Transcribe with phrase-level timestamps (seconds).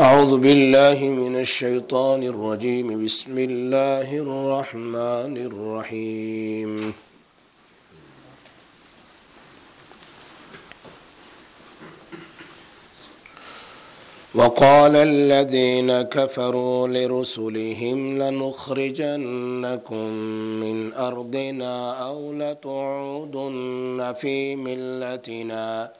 [0.00, 3.04] أعوذ بالله من الشيطان الرجيم.
[3.04, 6.72] بسم الله الرحمن الرحيم.
[14.34, 20.06] وقال الذين كفروا لرسلهم لنخرجنكم
[20.62, 21.74] من أرضنا
[22.08, 25.99] أو لتعودن في ملتنا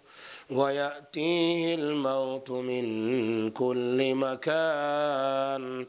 [0.51, 5.85] ويأتيه الموت من كل مكان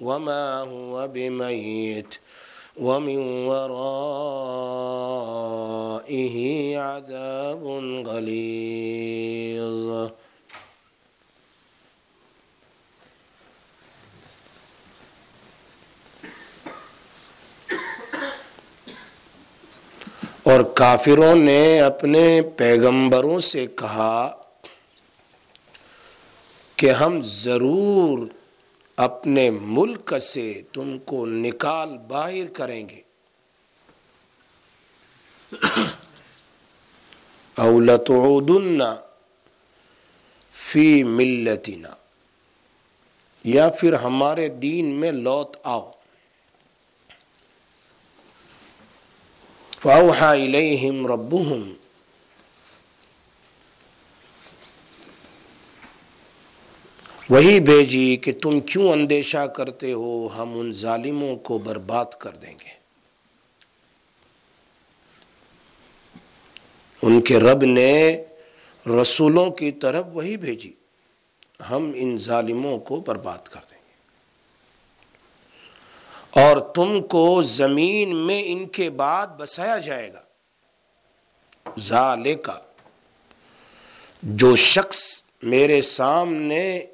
[0.00, 2.14] وما هو بميت
[2.76, 3.88] ومن ورائه
[6.78, 7.64] عذاب
[8.06, 10.10] غليظ.
[20.54, 24.42] اور کافروں نے اپنے پیغمبروں سے کہا
[26.76, 28.28] کہ ہم ضرور
[28.96, 33.00] اپنے ملک سے تم کو نکال باہر کریں گے۔
[37.56, 38.80] اولتعودن
[40.52, 41.90] فی ملتنا،
[43.44, 45.90] یا پھر ہمارے دین میں لوت آؤ۔
[49.84, 51.72] فاوحا الیہم ربهم
[57.30, 62.54] وہی بھیجی کہ تم کیوں اندیشہ کرتے ہو؟ ہم ان ظالموں کو برباد کر دیں
[62.54, 62.70] گے۔
[67.02, 68.24] ان کے رب نے
[69.02, 70.72] رسولوں کی طرف وہی بھیجی۔
[71.70, 73.73] ہم ان ظالموں کو برباد کر دیں گے۔
[76.34, 80.22] اور تم کو زمین میں ان کے بعد بسایا جائے گا۔
[81.80, 82.58] ظالے کا
[84.22, 86.86] جو شخص میرے سامنے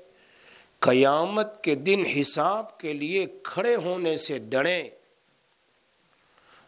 [0.78, 4.90] قیامت کے دن حساب کے لیے کھڑے ہونے سے ڈریں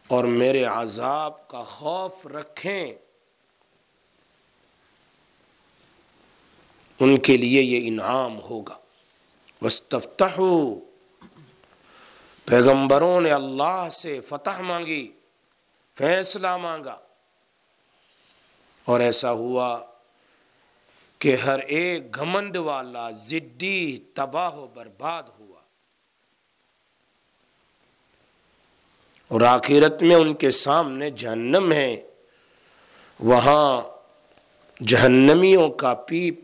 [0.09, 2.95] اور میرے عذاب کا خوف رکھیں
[7.01, 8.79] ان کے لیے یہ انعام ہوگا۔
[9.63, 10.92] وسطو
[12.45, 15.13] پیغمبروں نے اللہ سے فتح مانگی،
[15.99, 16.99] فیصلہ مانگا۔
[18.85, 19.81] اور ایسا ہوا
[21.19, 25.61] کہ ہر ایک گھمند والا زدی تباہ و برباد ہوا۔
[29.29, 32.03] اور آخرت میں ان کے سامنے جہنم ہے۔
[33.21, 33.83] وہاں
[34.83, 36.41] جہنمیوں کا پیپ،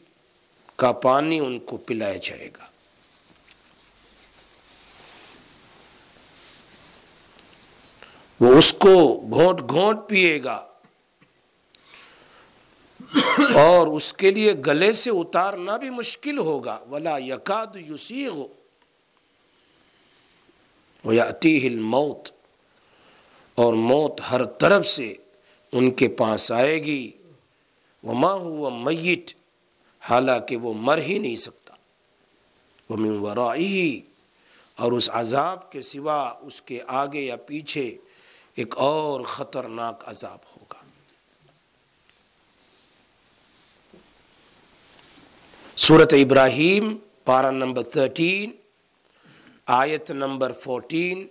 [0.76, 2.66] کا پانی ان کو پلایا جائے گا۔
[8.41, 10.66] وہ اس کو گھونٹ گھونٹ پیے گا
[13.54, 18.43] اور اس کے لیے گلے سے اتارنا بھی مشکل ہوگا۔ ولا یقاد یوسیغ
[21.44, 22.28] ہل موت
[23.54, 25.15] اور موت ہر طرف سے
[25.72, 27.12] ان کے پاس آئے گی۔
[28.03, 29.34] وہ ماں ہوا میٹ
[30.00, 31.75] حالانکہ وہ مر ہی نہیں سکتا۔
[32.91, 34.00] وہ منورائی
[34.77, 37.97] اور اس عذاب کے سوا اس کے آگے یا پیچھے
[38.59, 40.87] ایک اور خطرناک عذاب ہوگا۔
[45.77, 48.53] صورت ابراہیم پارا نمبر تھرٹین،
[49.66, 51.27] آیت number fourteen,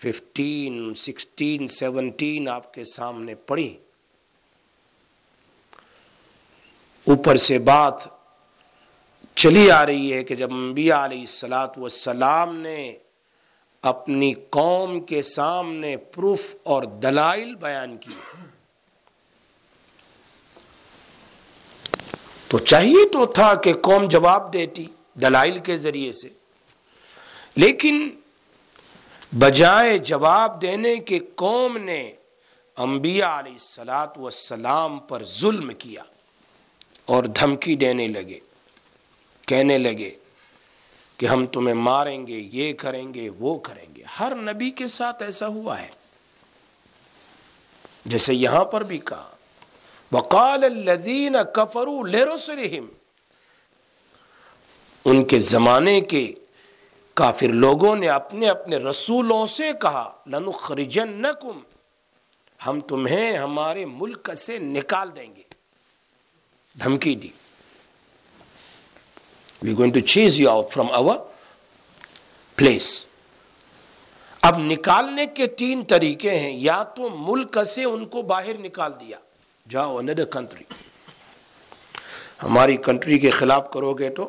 [0.00, 3.78] fifteen, sixteen, seventeen آپ کے سامنے پڑھی۔
[7.06, 7.94] اوپر سے بات
[9.34, 12.98] چلی آ رہی ہے کہ جب انبیاء علیہ السلاۃ والسلام نے
[13.84, 18.14] اپنی قوم کے سامنے پروف اور دلائل بیان کی۔
[22.48, 26.28] تو چاہیے تو تھا کہ قوم جواب دیتی دلائل کے ذریعے سے۔
[27.56, 28.10] لیکن
[29.38, 32.12] بجائے جواب دینے کے قوم نے
[32.76, 36.02] انبیاء علیہ السلاط والسلام پر ظلم کیا
[37.04, 38.40] اور دھمکی دینے لگے،
[39.46, 40.10] کہنے لگے
[41.16, 45.22] کہ ہم تمہیں ماریں گے، یہ کریں گے، وہ کریں گے۔ ہر نبی کے ساتھ
[45.22, 45.88] ایسا ہوا ہے۔
[48.04, 49.30] جیسے یہاں پر بھی کہا،
[50.12, 52.86] وقال الذین کفروا لرسلہم۔
[55.04, 56.32] ان کے زمانے کے
[57.14, 61.60] کافر لوگوں نے اپنے اپنے رسولوں سے کہا، لنخرجنکم۔
[62.66, 65.42] ہم تمہیں، ہمارے ملک سے نکال دیں گے۔
[66.84, 67.28] دھمکی دی۔
[69.64, 71.16] We going to chase you out from our
[72.58, 73.06] place
[74.42, 79.18] اب نکالنے کے تین طریقے ہیں، یا تو ملک سے ان کو باہر نکال دیا،
[79.66, 80.64] جاؤ اندر کنٹری
[82.42, 84.28] ہماری کنٹری کے خلاف کرو گے تو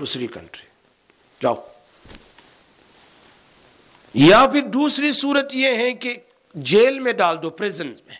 [0.00, 0.66] دوسری کنٹری
[1.40, 1.54] جاؤ.
[4.14, 6.14] یا پھر دوسری صورت یہ ہے کہ
[6.54, 8.16] جیل میں ڈال دو میں،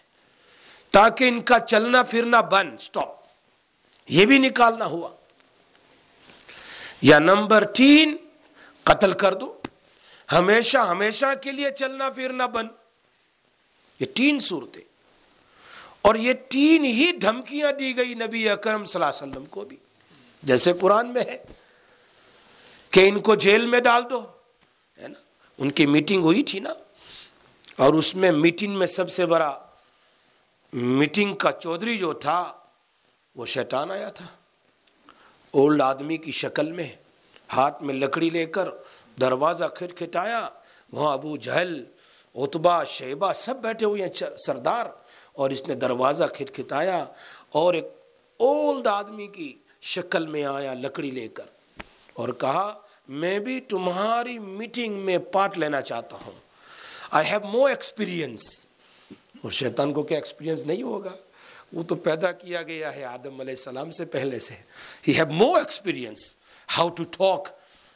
[0.91, 3.15] تاکہ ان کا چلنا پھرنا بند سٹاپ
[4.09, 5.09] یہ بھی نکالنا ہوا۔
[7.03, 8.17] یا نمبر تین،
[8.83, 9.59] قتل کر دو۔
[10.33, 12.69] ہمیشہ ہمیشہ کے لیے چلنا پھرنا بند۔
[14.01, 14.83] یہ تین صورتیں۔
[16.03, 19.77] اور یہ تین ہی دھمکیاں دی گئی نبی اکرم صلی اللہ علیہ وسلم کو بھی۔
[20.43, 21.45] جیسے قرآن میں ہے
[22.91, 24.27] کہ ان کو جیل میں ڈال دو،
[25.03, 25.19] ہے نا؟
[25.59, 26.71] ان کی میٹنگ ہوئی تھی نا۔
[27.77, 29.59] اور اس میں میٹنگ میں سب سے بڑا
[30.73, 32.53] میٹنگ کا چودھری جو تھا،
[33.37, 34.27] وہ شیطان آیا تھا۔
[35.57, 36.89] اولڈ آدمی کی شکل میں
[37.57, 38.69] ہاتھ میں لکڑی لے کر
[39.21, 40.49] دروازہ کھٹ کھٹایا،
[40.93, 41.83] وہاں ابو جہل
[42.35, 44.87] اتبا شیبہ سب بیٹھے ہوئے ہیں سردار،
[45.33, 47.05] اور اس نے دروازہ کھٹ کھٹایا
[47.51, 47.87] اور ایک
[48.41, 49.53] اولڈ آدمی کی
[49.95, 51.45] شکل میں آیا لکڑی لے کر
[52.15, 52.73] اور کہا،
[53.09, 56.39] میں بھی تمہاری میٹنگ میں پارٹ لینا چاہتا ہوں۔
[57.11, 58.43] آئی ہیو مو ایکسپیرئنس
[59.43, 61.15] اور شیطان کو کیا ایکسپیرئنس نہیں ہوگا؟
[61.73, 64.55] وہ تو پیدا کیا گیا ہے آدم علیہ السلام سے پہلے سے۔
[65.09, 66.35] He have more experience
[66.79, 67.49] how to talk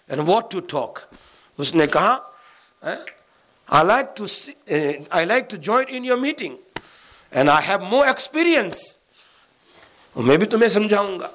[0.08, 0.98] and what to talk
[1.58, 2.16] اس نے کہا
[2.82, 4.24] I like to
[5.10, 6.56] I like to join in your meeting
[7.30, 8.78] and I have more experience
[10.16, 11.30] میں بھی تمہیں سمجھاؤں گا۔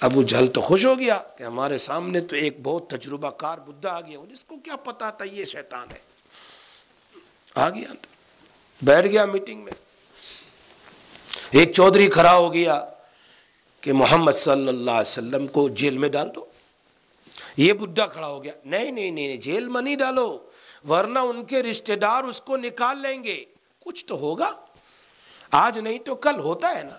[0.00, 3.90] ابو جل تو خوش ہو گیا کہ ہمارے سامنے تو ایک بہت تجربہ کار بدھا
[3.90, 5.98] آ گیا جس کو کیا پتا تھا یہ شیطان ہے۔
[7.54, 7.92] آ گیا
[8.82, 9.72] بیٹھ گیا میٹنگ میں۔
[11.50, 12.84] ایک چودھری کھڑا ہو گیا
[13.80, 16.46] کہ محمد صلی اللہ علیہ وسلم کو جیل میں ڈال دو۔
[17.56, 20.50] یہ بدھا کھڑا ہو گیا۔ نہیں نہیں نہیں جیل میں نہیں ڈالو،
[20.88, 23.44] ورنہ ان کے رشتہ دار اس کو نکال لیں گے۔
[23.80, 24.50] کچھ تو ہوگا۔
[25.50, 26.96] آج نہیں تو کل ہوتا ہے نا۔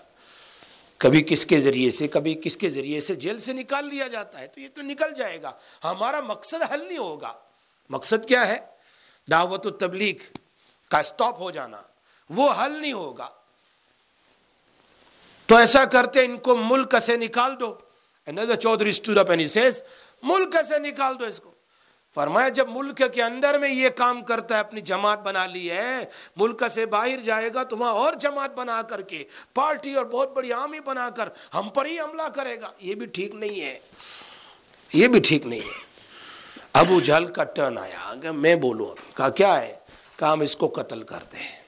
[0.97, 4.39] کبھی کس کے ذریعے سے، کبھی کس کے ذریعے سے جیل سے نکال لیا جاتا
[4.39, 5.51] ہے۔ تو یہ تو نکل جائے گا۔
[5.83, 7.33] ہمارا مقصد حل نہیں ہوگا۔
[7.89, 8.57] مقصد کیا ہے؟
[9.31, 10.13] دعوت و تبلیغ
[10.89, 11.81] کا اسٹاپ ہو جانا۔
[12.29, 13.29] وہ حل نہیں ہوگا۔
[15.49, 17.75] تو ایسا کرتے ان کو ملک سے نکال دو۔
[18.61, 18.91] چودھری
[20.23, 21.51] ملک سے نکال دو اس کو۔
[22.15, 26.05] فرمایا، جب ملک کے اندر میں یہ کام کرتا ہے، اپنی جماعت بنا لی ہے،
[26.35, 29.23] ملک سے باہر جائے گا تو وہاں اور جماعت بنا کر کے،
[29.53, 33.05] پارٹی اور بہت بڑی آمی بنا کر ہم پر ہی حملہ کرے گا۔ یہ بھی
[33.05, 33.79] ٹھیک نہیں ہے۔
[34.93, 35.83] یہ بھی ٹھیک نہیں ہے۔
[36.73, 39.75] ابو جھل کا ٹرن آیا۔ میں بولوں ابھی۔ کہا، کیا ہے؟
[40.15, 41.61] کہا، ہم اس کو قتل کر دیں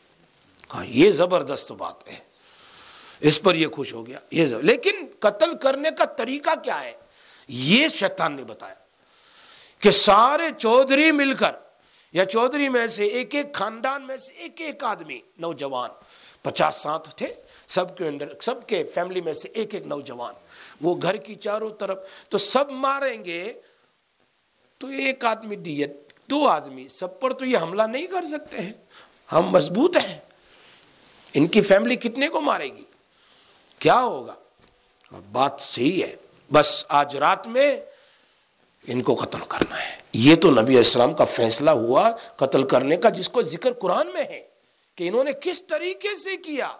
[0.70, 2.31] کہا، یہ زبردست بات ہے۔
[3.22, 6.94] اس پر یہ خوش ہو گیا، یہ لیکن قتل کرنے کا طریقہ کیا ہے؟
[7.48, 8.76] یہ شیطان نے بتایا
[9.80, 11.52] کہ سارے چودھری مل کر،
[12.14, 15.90] یا چودھری میں سے ایک ایک خاندان میں سے ایک ایک آدمی، نوجوان،
[16.42, 17.34] پچاس سات تھے،
[17.68, 20.34] سب کے اندر، سب کے فیملی میں سے ایک ایک نوجوان،
[20.82, 21.98] وہ گھر کی چاروں طرف
[22.30, 23.54] تو سب ماریں گے،
[24.78, 25.92] تو ایک آدمی دیت،
[26.30, 28.74] دو آدمی، سب پر تو یہ حملہ نہیں کر سکتے ہیں۔
[29.32, 30.20] ہم مضبوط ہیں۔
[31.34, 32.84] ان کی فیملی کتنے کو مارے گی؟
[33.82, 34.36] کیا ہوگا؟
[35.32, 36.16] بات صحیح ہے۔
[36.54, 37.80] بس آج رات میں
[38.88, 43.10] ان کو قتل کرنا ہے۔ یہ تو نبی السلام کا فیصلہ ہوا قتل کرنے کا،
[43.10, 44.48] جس کو ذکر قرآن میں ہے
[44.96, 46.72] کہ انہوں نے کس طریقے سے کیا۔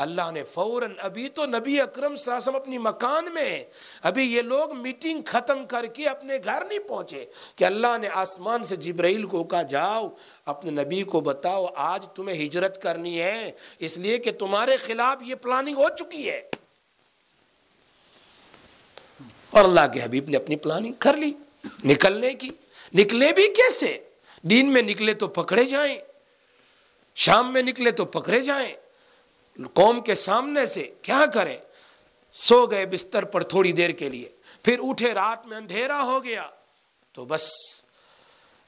[0.00, 3.64] اللہ نے فوراً ابھی تو نبی اکرم ساسم اپنی مکان میں
[4.02, 7.24] ابھی یہ لوگ میٹنگ ختم کر کے اپنے گھر نہیں پہنچے
[7.56, 10.08] کہ اللہ نے آسمان سے جبرائیل کو کہا، جاؤ،
[10.46, 15.34] اپنے نبی کو بتاؤ، آج تمہیں ہجرت کرنی ہے، اس لیے کہ تمہارے خلاف یہ
[15.34, 16.50] پلاننگ ہو چکی ہے۔
[19.50, 21.32] اور اللہ کے حبیب نے اپنی پلاننگ کر لی۔
[21.84, 22.50] نکلنے کی۔
[22.94, 23.98] نکلے بھی کیسے؟
[24.42, 25.98] دین میں نکلے تو پکڑے جائیں۔
[27.14, 28.89] شام میں نکلے تو پکڑے جائیں۔
[29.74, 31.56] قوم کے سامنے سے کیا کریں
[32.32, 34.28] سو گئے بستر پر تھوڑی دیر کے لیے۔
[34.62, 36.48] پھر اٹھے رات میں اندھیرا ہو گیا۔
[37.12, 37.50] تو بس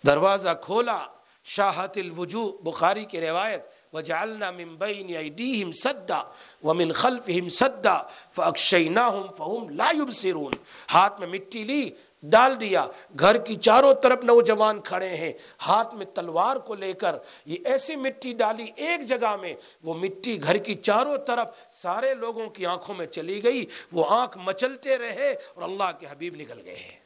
[0.07, 1.07] دروازہ کھولا۔
[1.45, 6.23] شاہت الوجو بخاری کی روایت، وجعلنا من بین ایدیہم صدا
[6.65, 8.03] ومن خلفہم صدا
[8.35, 10.53] فاکشیناہم فہم لا یبصرون۔
[10.93, 11.91] ہاتھ میں مٹی لی
[12.23, 12.87] ڈال دیا۔
[13.19, 15.33] گھر کی چاروں طرف نوجوان کھڑے ہیں۔
[15.67, 20.43] ہاتھ میں تلوار کو لے کر یہ ایسی مٹی ڈالی ایک جگہ میں۔ وہ مٹی
[20.43, 25.33] گھر کی چاروں طرف سارے لوگوں کی آنکھوں میں چلی گئی۔ وہ آنکھ مچلتے رہے
[25.55, 26.99] اور اللہ کے حبیب نکل گئے ہیں۔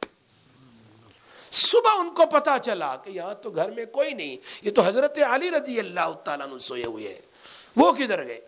[1.51, 5.19] صبح ان کو پتا چلا کہ یہاں تو گھر میں کوئی نہیں۔ یہ تو حضرت
[5.29, 7.21] علی رضی اللہ تعالیٰ سوئے ہوئے ہیں۔
[7.75, 8.41] وہ کدھر گئے؟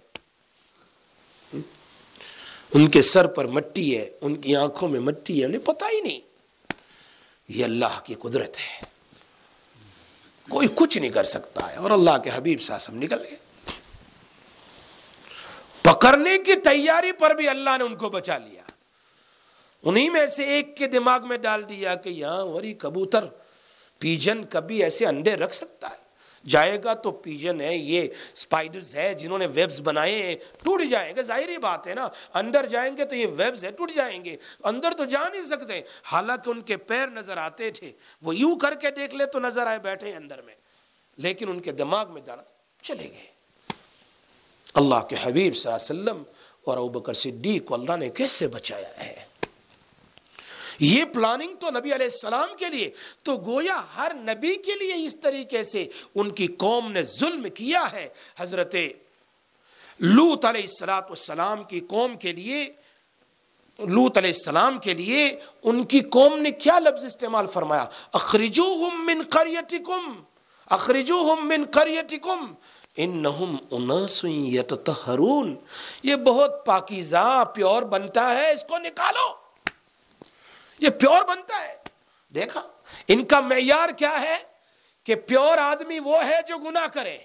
[2.73, 6.01] ان کے سر پر مٹی ہے۔ ان کی آنکھوں میں مٹی ہے۔ انہیں پتہ ہی
[6.01, 6.28] نہیں۔
[7.49, 8.81] یہ اللہ کی قدرت ہے۔
[10.49, 13.37] کوئی کچھ نہیں کر سکتا ہے اور اللہ کے حبیب ساسم نکل گئے۔
[15.81, 18.61] پکڑنے کی تیاری پر بھی اللہ نے ان کو بچا لیا۔
[19.83, 23.25] انہی میں سے ایک کے دماغ میں ڈال دیا کہ یہاں وری کبوتر،
[23.99, 26.08] پیجن کبھی ایسے انڈے رکھ سکتا ہے۔
[26.47, 31.15] جائے گا تو پیجن ہے، یہ سپائڈرز ہے، جنہوں نے ویبز بنائے ہیں، ٹوٹ جائیں
[31.15, 34.35] گے، ظاہری بات ہے نا۔ اندر جائیں گے تو یہ ویبز ہے ٹوٹ جائیں گے۔
[34.63, 37.91] اندر تو جا نہیں سکتے۔ حالانکہ ان کے پیر نظر آتے تھے۔
[38.21, 40.55] وہ یوں کر کے دیکھ لے تو نظر آئے بیٹھے اندر میں۔
[41.17, 42.41] لیکن ان کے دماغ میں ڈالا
[42.81, 43.25] چلے گئے۔
[44.73, 46.23] اللہ کے حبیب صلی اللہ علیہ وسلم
[46.65, 49.28] اور ابو بکر صدیق کو اللہ نے کیسے بچایا ہے؟
[50.79, 52.89] یہ پلاننگ تو نبی علیہ السلام کے لیے،
[53.23, 57.91] تو گویا ہر نبی کے لیے اس طریقے سے ان کی قوم نے ظلم کیا
[57.91, 58.75] ہے۔ حضرت
[59.99, 62.73] لوت علیہ السلام والسلام کی قوم کے لیے
[63.79, 69.21] لوت علیہ السلام کے لیے ان کی قوم نے کیا لفظ استعمال فرمایا؟ اخرجوہم من
[69.29, 70.21] قریتکم،
[70.69, 72.53] اخرجوہم من قریتکم،
[72.97, 75.55] انہم اناس یتطہرون۔
[76.03, 79.48] یہ بہت پاکیزہ، پیور بنتا ہے، اس کو نکالو۔
[80.79, 81.75] یہ پیور بنتا ہے۔
[82.35, 82.61] دیکھا،
[83.07, 84.37] ان کا معیار کیا ہے
[85.03, 87.17] کہ پیور آدمی وہ ہے جو گناہ کرے،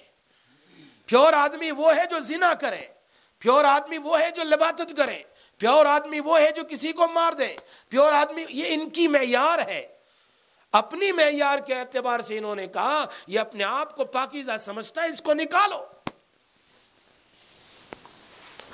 [1.07, 2.81] پیور آدمی وہ ہے جو زنا کرے،
[3.39, 5.23] پیور آدمی وہ ہے جو لباتت کرے،
[5.59, 7.57] پیور آدمی وہ ہے جو کسی کو مار دے۔
[7.89, 9.87] پیور آدمی، یہ ان کی معیار ہے۔
[10.73, 15.09] اپنی معیار کے اعتبار سے انہوں نے کہا، یہ اپنے آپ کو پاکیزہ سمجھتا ہے،
[15.09, 15.85] اس کو نکالو۔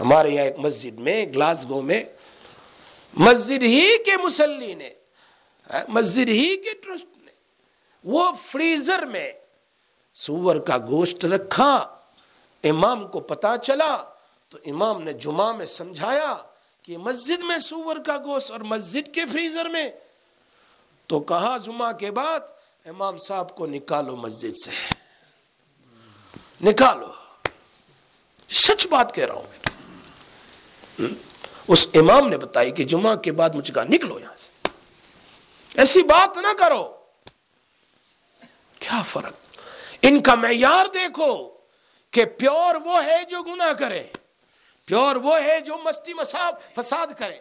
[0.00, 2.04] ہمارے یہاں ایک مسجد میں، گلاسگو میں
[3.14, 4.94] مسجد ہی کے مسلی نے،
[5.88, 7.32] مسجد ہی کے ٹرسٹ نے،
[8.04, 9.32] وہ فریزر میں
[10.14, 11.98] سور کا گوشت رکھا،
[12.64, 14.04] امام کو پتا چلا،
[14.48, 16.36] تو امام نے جمعہ میں سمجھایا
[16.82, 19.90] کہ مسجد میں سور کا گوشت اور مسجد کے فریزر میں۔
[21.06, 22.40] تو کہا جمعہ کے بعد،
[22.84, 24.70] امام صاحب کو نکالو مسجد سے۔
[26.64, 27.06] نکالو۔
[28.50, 29.66] سچ بات کہہ رہا ہوں میں۔
[31.72, 34.68] اس امام نے بتائی کہ جمعہ کے بعد مجھے کہا نکلو یہاں سے۔
[35.74, 36.96] ایسی بات نہ کرو۔
[38.78, 39.32] کیا فرق؟
[40.02, 41.58] ان کا معیار دیکھو
[42.10, 44.02] کہ پیور وہ ہے جو گناہ کرے،
[44.84, 47.38] پیور وہ ہے جو مستی مساب فساد کرے۔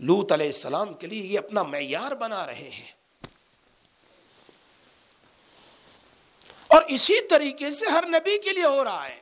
[0.00, 2.92] لوت علیہ السلام کے لیے یہ اپنا معیار بنا رہے ہیں۔
[6.66, 9.20] اور اسی طریقے سے ہر نبی کے لیے ہو رہا ہے۔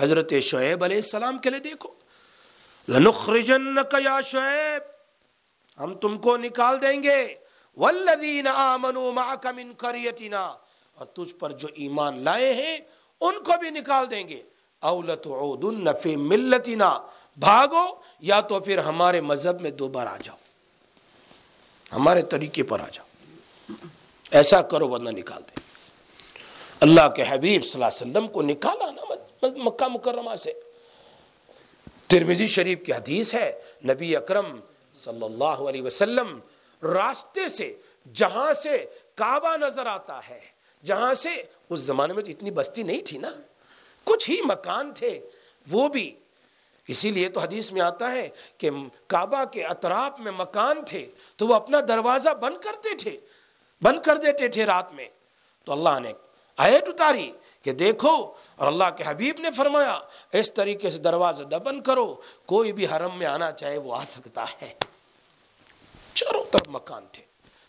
[0.00, 2.01] حضرت شعیب علیہ السلام کے لیے دیکھو۔
[2.88, 4.82] لنخرجنک یا شعیب،
[5.82, 7.34] ہم تم کو نکال دیں گے۔
[7.76, 10.54] والذین آمنوا معک من قریتنا،
[10.94, 12.78] اور تجھ پر جو ایمان لائے ہیں،
[13.20, 14.42] ان کو بھی نکال دیں گے۔
[14.80, 16.98] اولت عودن فی ملتنا،
[17.36, 20.36] بھاگو، یا تو پھر ہمارے مذہب میں دوبارہ آ جاؤ۔
[21.92, 23.06] ہمارے طریقے پر آ جاؤ۔
[24.30, 25.60] ایسا کرو ورنہ نکال دیں۔
[26.80, 30.52] اللہ کے حبیب صلی اللہ علیہ وسلم کو نکالا نا مکہ مکرمہ سے۔
[32.12, 34.60] ترمیزی شریف کی حدیث ہے، نبی اکرم
[34.92, 36.40] صلی اللہ علیہ وسلم
[36.82, 37.76] راستے سے،
[38.14, 40.40] جہاں سے کعبہ نظر آتا ہے،
[40.84, 43.30] جہاں سے، اس زمانے میں تو اتنی بستی نہیں تھی نا،
[44.04, 45.30] کچھ ہی مکان تھے،
[45.70, 46.18] وہ بھی۔
[46.88, 48.28] اسی لیے تو حدیث میں آتا ہے
[48.58, 48.70] کہ
[49.06, 53.20] کعبہ کے اطراف میں مکان تھے، تو وہ اپنا دروازہ بند کرتے تھے،
[53.82, 55.08] بند کر دیتے تھے رات میں۔
[55.64, 56.12] تو اللہ نے
[56.56, 60.00] آیت اتاری کہ دیکھو اور اللہ کے حبیب نے فرمایا،
[60.32, 64.44] اس طریقے سے دروازہ دبن کرو، کوئی بھی حرم میں آنا چاہے وہ آ سکتا
[64.62, 64.74] ہے۔
[66.14, 67.22] چاروں طرف مکان تھے۔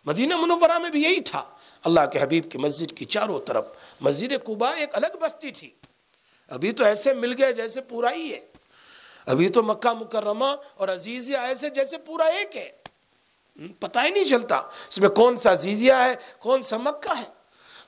[0.05, 1.45] مدینہ منورہ میں بھی یہی تھا۔
[1.85, 3.65] اللہ کے حبیب کی مسجد کی چاروں طرف۔
[4.01, 5.69] مسجد قبا ایک الگ بستی تھی۔
[6.47, 8.39] ابھی تو ایسے مل گئے جیسے پورا ہی ہے۔
[9.25, 12.71] ابھی تو مکہ مکرمہ اور عزیزیہ ایسے جیسے پورا ایک ہے۔
[13.79, 17.23] پتہ ہی نہیں چلتا۔ اس میں کون سا عزیزیہ ہے، کون سا مکہ ہے۔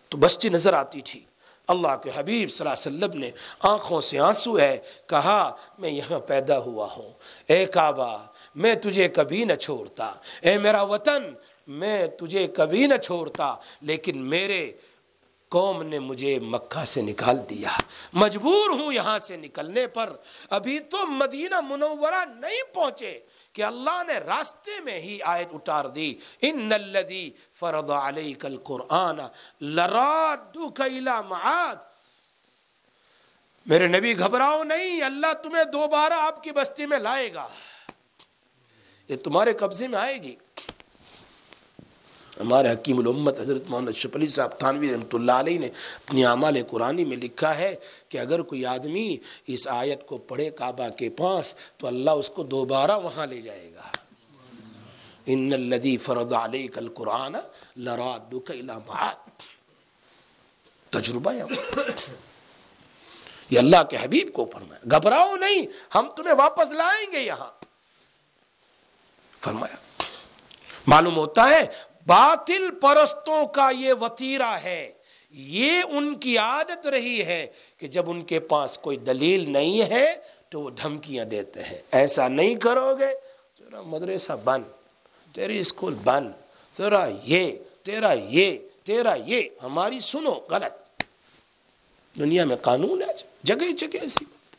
[0.09, 1.25] تو بستی نظر آتی تھی۔
[1.67, 6.19] اللہ کے حبیب صلی اللہ علیہ وسلم نے آنکھوں سے آنسو ہے، کہا، میں یہاں
[6.19, 7.12] پیدا ہوا ہوں۔
[7.48, 8.17] اے کعبہ،
[8.55, 11.24] میں تجھے کبھی نہ چھوڑتا۔ اے میرا وطن،
[11.67, 14.72] میں تجھے کبھی نہ چھوڑتا۔ لیکن میرے
[15.50, 17.69] قوم نے مجھے مکہ سے نکال دیا۔
[18.13, 20.15] مجبور ہوں یہاں سے نکلنے پر۔
[20.50, 23.19] ابھی تو مدینہ منورہ نہیں پہنچے۔
[23.55, 29.19] کہ اللہ نے راستے میں ہی آیت اتار دی، ان الذی فرض علیک القرآن
[29.62, 31.75] لرادک الى معاد.
[33.65, 37.47] میرے نبی گھبراؤ نہیں، اللہ تمہیں دوبارہ آپ کی بستی میں لائے گا،
[39.09, 40.35] یہ تمہارے قبضے میں آئے گی۔
[42.39, 47.05] ہمارے حکیم الامت حضرت محمد شپلی صاحب تھانوی رحمۃ اللہ علیہ نے اپنی اعمال قرآنی
[47.05, 47.75] میں لکھا ہے
[48.09, 52.43] کہ اگر کوئی آدمی اس آیت کو پڑھے کعبہ کے پاس تو اللہ اس کو
[52.43, 53.91] دوبارہ وہاں لے جائے گا۔
[55.25, 57.35] ان الذي فرض عليك القرآن
[57.77, 59.15] لرادك الى بعد
[60.89, 61.31] تجربہ
[63.49, 65.65] یہ اللہ کے حبیب کو فرمایا۔ گھبراؤ نہیں،
[65.95, 67.51] ہم تمہیں واپس لائیں گے یہاں۔
[69.41, 69.75] فرمایا۔
[70.87, 74.91] معلوم ہوتا ہے باطل پرستوں کا یہ وطیرہ ہے۔
[75.29, 77.47] یہ ان کی عادت رہی ہے
[77.77, 80.15] کہ جب ان کے پاس کوئی دلیل نہیں ہے
[80.50, 83.13] تو وہ دھمکیاں دیتے ہیں۔ ایسا نہیں کرو گے
[83.57, 84.63] تیرا مدرسہ بند
[85.35, 86.31] تیری اسکول بند
[86.77, 87.51] تیرا یہ
[87.83, 91.03] تیرا یہ تیرا یہ، ہماری سنو غلط۔
[92.19, 94.55] دنیا میں قانون ہے، جگہ جگہ ایسی بات۔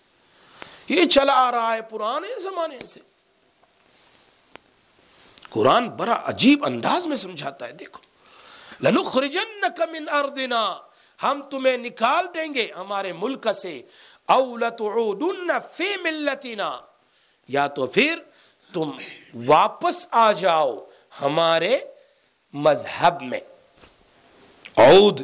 [0.91, 3.01] یہ چلا آ رہا ہے پرانے زمانے سے۔
[5.51, 8.03] قرآن بڑا عجیب انداز میں سمجھاتا ہے، دیکھو۔
[8.81, 10.79] لنخرجنک من ارضنا،
[11.23, 13.83] ہم تمہیں نکال دیں گے ہمارے ملک سے۔
[14.29, 16.81] او لتعودن فی ملتنا،
[17.49, 18.17] یا تو پھر
[18.73, 18.91] تم
[19.47, 20.85] واپس آ جاؤ
[21.23, 21.79] ہمارے
[22.53, 23.41] مذہب میں۔
[24.77, 25.21] عود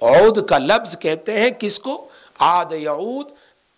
[0.00, 2.08] عود کا لفظ کہتے ہیں کس کو؟
[2.38, 3.30] آد یعود،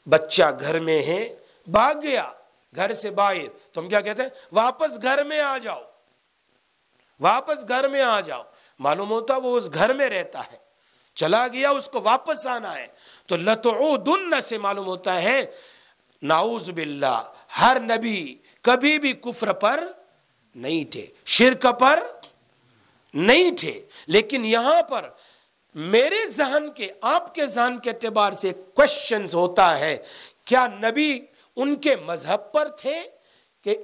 [0.08, 2.32] بچہ گھر میں ہے، بھاگ گیا۔
[2.76, 5.82] گھر سے باہر۔ تم کیا کہتے ہیں؟ واپس گھر میں آ جاؤ۔
[7.20, 8.42] واپس گھر میں آ جاؤ۔
[8.78, 10.56] معلوم ہوتا وہ اس گھر میں رہتا ہے۔
[11.14, 12.86] چلا گیا، اس کو واپس آنا ہے۔
[13.26, 15.46] تو لتعودن سے معلوم ہوتا ہے،
[16.22, 19.86] نعوذ باللہ، ہر نبی کبھی بھی کفر پر
[20.54, 22.02] نہیں تھے۔ شرک پر
[23.14, 25.08] نہیں تھے۔ لیکن یہاں پر
[25.74, 29.96] میرے ذہن کے، آپ کے ذہن کے اعتبار سے کوشچنز ہوتا ہے،
[30.44, 31.20] کیا نبی
[31.56, 33.02] ان کے مذہب پر تھے
[33.62, 33.76] کہ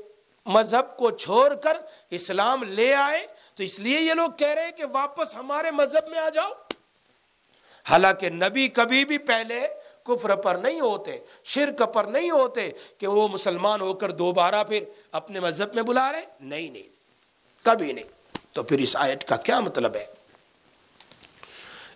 [0.47, 1.77] مذہب کو چھوڑ کر
[2.11, 6.09] اسلام لے آئے۔ تو اس لیے یہ لوگ کہہ رہے ہیں کہ واپس ہمارے مذہب
[6.09, 6.53] میں آ جاؤ۔
[7.91, 9.69] حالانکہ نبی کبھی بھی پہلے
[10.05, 14.85] کفر پر نہیں ہوتے، شرک پر نہیں ہوتے کہ وہ مسلمان ہو کر دوبارہ پھر
[15.13, 16.89] اپنے مذہب میں بلا رہے۔ نہیں نہیں،
[17.63, 18.05] کبھی نہیں۔
[18.53, 20.07] تو پھر اس آیت کا کیا مطلب ہے؟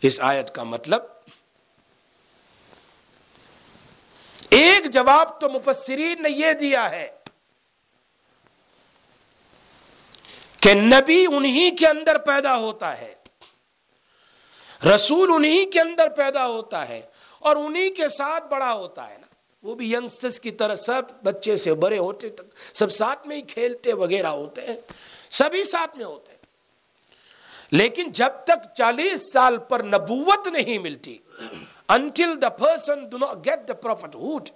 [0.02, 1.02] اس آیت کا مطلب
[4.87, 7.09] ایک جواب تو مفسرین نے یہ دیا ہے
[10.62, 13.14] کہ نبی انہی کے اندر پیدا ہوتا ہے،
[14.94, 17.01] رسول انہی کے اندر پیدا ہوتا ہے
[17.38, 19.27] اور انہی کے ساتھ بڑا ہوتا ہے نا۔
[19.62, 23.42] وہ بھی ینگسٹرز کی طرح سب بچے سے بڑے ہوتے تک، سب ساتھ میں ہی
[23.42, 24.77] کھیلتے وغیرہ ہوتے ہیں،
[25.31, 26.44] سبھی ہی ساتھ میں ہوتے ہیں۔
[27.70, 31.18] لیکن جب تک چالیس سال پر نبوت نہیں ملتی
[31.88, 33.75] until the person do not get the
[34.14, 34.51] prophethood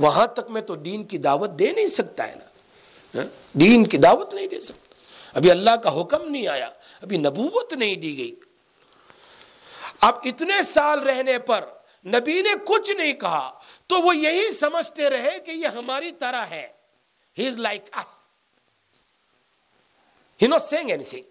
[0.00, 2.44] وہاں تک میں تو دین کی دعوت دے نہیں سکتا ہے نا۔
[3.20, 4.94] ہاں؟ دین کی دعوت نہیں دے سکتا۔
[5.34, 6.70] ابھی اللہ کا حکم نہیں آیا۔
[7.02, 8.34] ابھی نبوت نہیں دی گئی۔
[10.00, 11.64] اب اتنے سال رہنے پر
[12.06, 16.68] نبی نے کچھ نہیں کہا، تو وہ یہی سمجھتے رہے کہ یہ ہماری طرح ہے۔
[17.38, 18.26] He is like us
[20.42, 21.22] he not saying anything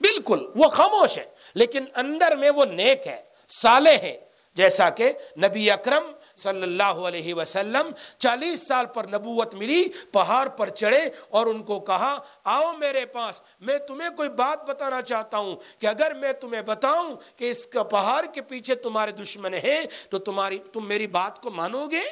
[0.00, 4.16] بالکل، وہ خاموش ہے۔ لیکن اندر میں وہ نیک ہے سالے ہیں
[4.54, 10.68] جیسا کہ نبی اکرم صلی اللہ علیہ وسلم، چالیس سال پر نبوت ملی، پہاڑ پر
[10.70, 15.54] چڑھے اور ان کو کہا، آؤ میرے پاس، میں تمہیں کوئی بات بتانا چاہتا ہوں
[15.78, 20.18] کہ اگر میں تمہیں بتاؤں کہ اس کا پہاڑ کے پیچھے تمہارے دشمن ہیں، تو
[20.20, 22.04] تمہاری، تم میری بات کو مانو گے؟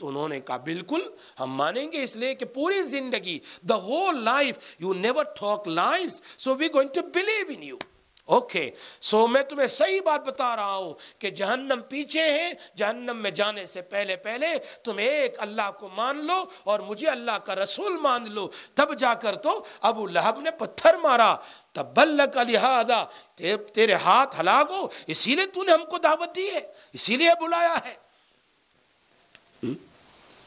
[0.00, 1.00] تو انہوں نے کہا، بالکل،
[1.40, 3.38] ہم مانیں گے اس لیے کہ پوری زندگی
[3.68, 7.76] the whole life you never talk lies so we going to believe in you
[8.28, 13.30] okay so میں تمہیں صحیح بات بتا رہا ہوں کہ جہنم پیچھے ہیں، جہنم میں
[13.30, 14.46] جانے سے پہلے پہلے
[14.84, 19.14] تم ایک اللہ کو مان لو اور مجھے اللہ کا رسول مان لو۔ تب جا
[19.14, 21.34] کر تو ابو لہب نے پتھر مارا۔
[21.72, 23.02] تب بل کا لہٰذا،
[23.74, 26.60] تیرے ہاتھ ہلاک ہو اسی لیے تو نے ہم کو دعوت دی ہے،
[26.92, 27.94] اسی لیے بلایا ہے۔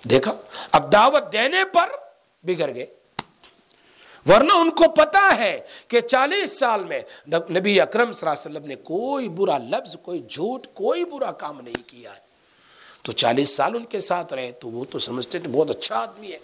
[0.10, 0.34] دیکھا،
[0.72, 1.90] اب دعوت دینے پر
[2.44, 2.86] بگڑ گئے۔
[4.30, 8.68] ورنہ ان کو پتا ہے کہ چالیس سال میں نبی اکرم صلی اللہ علیہ وسلم
[8.68, 12.20] نے کوئی برا لفظ، کوئی جھوٹ، کوئی برا کام نہیں کیا ہے۔
[13.02, 16.32] تو چالیس سال ان کے ساتھ رہے تو وہ تو سمجھتے تھے بہت اچھا آدمی
[16.32, 16.38] ہے۔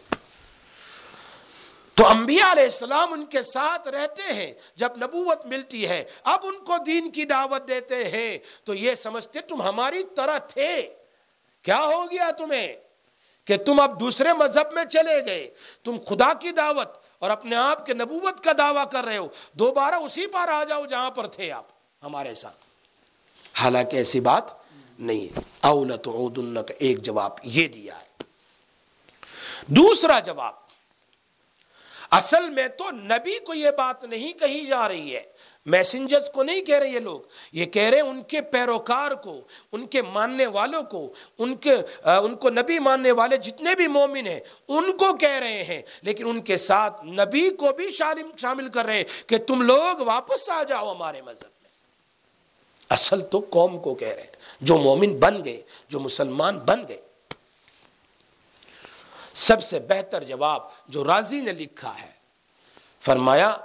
[1.93, 6.57] تو انبیاء علیہ السلام ان کے ساتھ رہتے ہیں، جب نبوت ملتی ہے، اب ان
[6.57, 10.93] کو دین کی دعوت دیتے ہیں۔ تو یہ سمجھتے تم ہماری طرح تھے۔
[11.61, 12.75] کیا ہو گیا تمہیں
[13.45, 15.49] کہ تم اب دوسرے مذہب میں چلے گئے؟
[15.83, 19.95] تم خدا کی دعوت اور اپنے آپ کے نبوت کا دعویٰ کر رہے ہو، دوبارہ
[19.95, 21.65] اسی پر آ جاؤ جہاں پر تھے آپ،
[22.03, 22.55] ہمارے ساتھ۔
[23.53, 24.43] حالانکہ ایسی بات
[24.99, 26.09] نہیں ہے۔ اولت
[26.67, 28.23] کا ایک جواب یہ دیا ہے۔
[29.67, 30.53] دوسرا جواب،
[32.11, 35.23] اصل میں تو نبی کو یہ بات نہیں کہی جا رہی ہے
[35.67, 37.19] میسنجرز کو نہیں کہہ رہے یہ لوگ.
[37.53, 39.39] یہ کہہ رہے ان کے پیروکار کو،
[39.71, 41.01] ان کے ماننے والوں کو،
[41.37, 41.75] ان کے
[42.05, 45.81] ان کو نبی ماننے والے جتنے بھی مومن ہیں، ان کو کہہ رہے ہیں.
[46.01, 50.49] لیکن ان کے ساتھ نبی کو بھی شامل کر رہے ہیں کہ تم لوگ واپس
[50.49, 51.69] آ جاؤ ہمارے مذہب میں.
[52.89, 54.35] اصل تو قوم کو کہہ رہے ہیں.
[54.61, 57.01] جو مومن بن گئے، جو مسلمان بن گئے.
[59.33, 62.11] سب سے بہتر جواب جو راضی نے لکھا ہے،
[63.05, 63.55] فرمایا،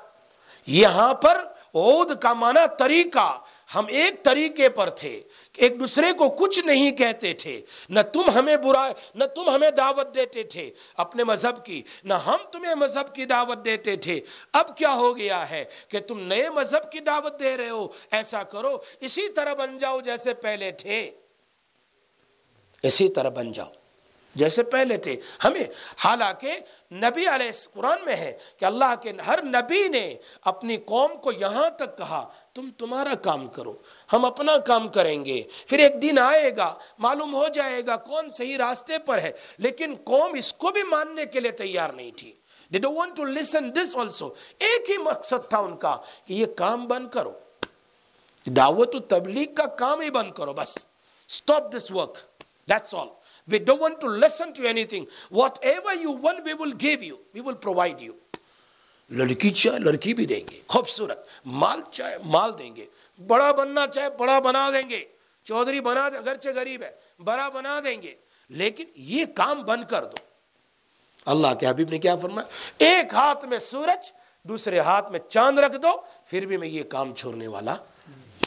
[0.69, 3.39] یہاں پر عود کا معنی طریقہ۔
[3.75, 5.23] ہم ایک طریقے پر تھے
[5.57, 10.15] ایک دوسرے کو کچھ نہیں کہتے تھے۔ نہ تم ہمیں برا نہ تم ہمیں دعوت
[10.15, 14.21] دیتے تھے اپنے مذہب کی، نہ ہم تمہیں مذہب کی دعوت دیتے تھے۔
[14.53, 18.43] اب کیا ہو گیا ہے کہ تم نئے مذہب کی دعوت دے رہے ہو؟ ایسا
[18.43, 21.11] کرو، اسی طرح بن جاؤ جیسے پہلے تھے۔
[22.83, 23.73] اسی طرح بن جاؤ۔
[24.35, 25.65] جیسے پہلے تھے۔ ہمیں،
[26.05, 26.53] حالانکہ
[26.93, 31.71] نبی علیہ قرآن میں ہے کہ اللہ کے ہر نبی نے اپنی قوم کو یہاں
[31.71, 33.75] تک کہا، تم تمہارا کام کرو،
[34.13, 38.29] ہم اپنا کام کریں گے۔ پھر ایک دن آئے گا، معلوم ہو جائے گا کون
[38.29, 42.33] صحیح راستے پر ہے، لیکن قوم اس کو بھی ماننے کے لیے تیار نہیں تھی۔
[42.75, 46.47] They don't want to listen this also ایک ہی مقصد تھا ان کا کہ یہ
[46.47, 47.33] کام بند کرو۔
[48.45, 50.79] دعوت و تبلیغ کا کام ہی بند کرو، بس۔
[51.33, 52.15] Stop this work
[52.73, 55.07] that's all We don't want to listen to anything.
[55.31, 57.19] Whatever you want, we will give you.
[57.35, 58.15] We will provide you.
[59.11, 62.85] لڑکی چاہے لڑکی بھی دیں گے خوبصورت مال چاہے مال دیں گے
[63.21, 65.05] بڑا بننا چاہے بڑا بنا دیں گے
[65.47, 66.91] چودھری بنا دیں اگرچہ غریب ہے
[67.25, 68.15] بڑا بنا دیں گے
[68.51, 70.23] لیکن یہ کام بند کر دو
[71.27, 74.13] اللہ کے حبیب نے کیا فرمایا ایک ہاتھ میں سورج
[74.47, 75.97] دوسرے ہاتھ میں چاند رکھ دو
[76.31, 77.77] پھر بھی میں یہ کام چھوڑنے والا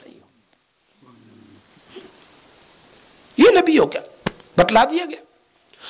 [0.02, 1.14] نہیں ہوں
[3.38, 4.02] یہ نبی ہو کیا
[4.58, 5.22] بتلا دیا گیا۔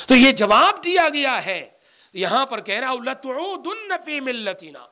[0.08, 1.70] تو یہ جواب دیا گیا ہے۔
[2.14, 2.94] یہاں پر کہہ رہا
[4.06, 4.86] فی ملتنا۔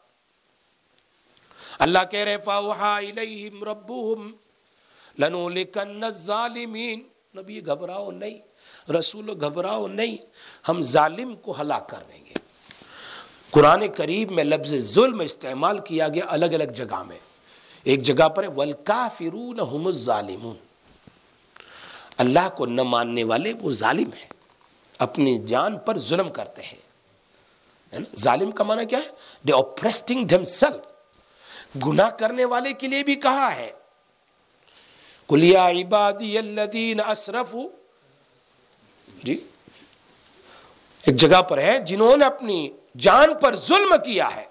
[1.80, 4.32] اللہ کہہ رہے، فاوحا الیہم ربهم
[5.20, 7.04] لنولکن الظالمین۔
[7.38, 8.40] نبی، گھبراؤ نہیں۔
[8.92, 10.18] رسول، گھبراؤ نہیں۔
[10.70, 12.34] ہم ظالم کو ہلاک کر دیں گے۔
[13.52, 17.20] قرآن قریب میں لفظ ظلم استعمال کیا گیا الگ الگ جگہ میں۔
[17.84, 20.56] ایک جگہ پر والکافرون هم الظالمون۔
[22.24, 24.28] اللہ کو نہ ماننے والے وہ ظالم ہیں۔
[25.00, 26.84] اپنی جان پر ظلم کرتے ہیں۔
[28.20, 29.10] ظالم کا معنی کیا ہے؟
[29.48, 30.78] دے اوپریسٹنگ ڈم سیل
[31.86, 33.72] گناہ کرنے والے کے لیے بھی کہا ہے۔
[35.30, 37.56] کلیا عبادی الذین اسرف
[39.24, 39.48] جی۔
[41.06, 44.46] ایک جگہ پر ہے جنہوں نے اپنی جان پر ظلم کیا ہے۔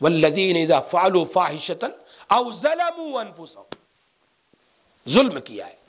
[0.00, 1.86] والذین اذا فعلوا فاحشتا
[2.34, 3.78] او ظلموا انفسهم۔
[5.08, 5.85] ظلم کیا ہے۔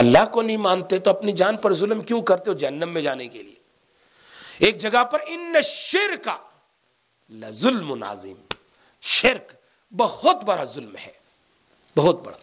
[0.00, 3.28] اللہ کو نہیں مانتے تو اپنی جان پر ظلم کیوں کرتے ہو جہنم میں جانے
[3.28, 3.54] کے لیے؟
[4.58, 6.28] ایک جگہ پر ان شرک
[7.50, 8.36] ظلم عظیم۔
[9.02, 9.52] شرک
[9.94, 11.12] بہت بڑا ظلم ہے۔
[11.96, 12.36] بہت بڑا۔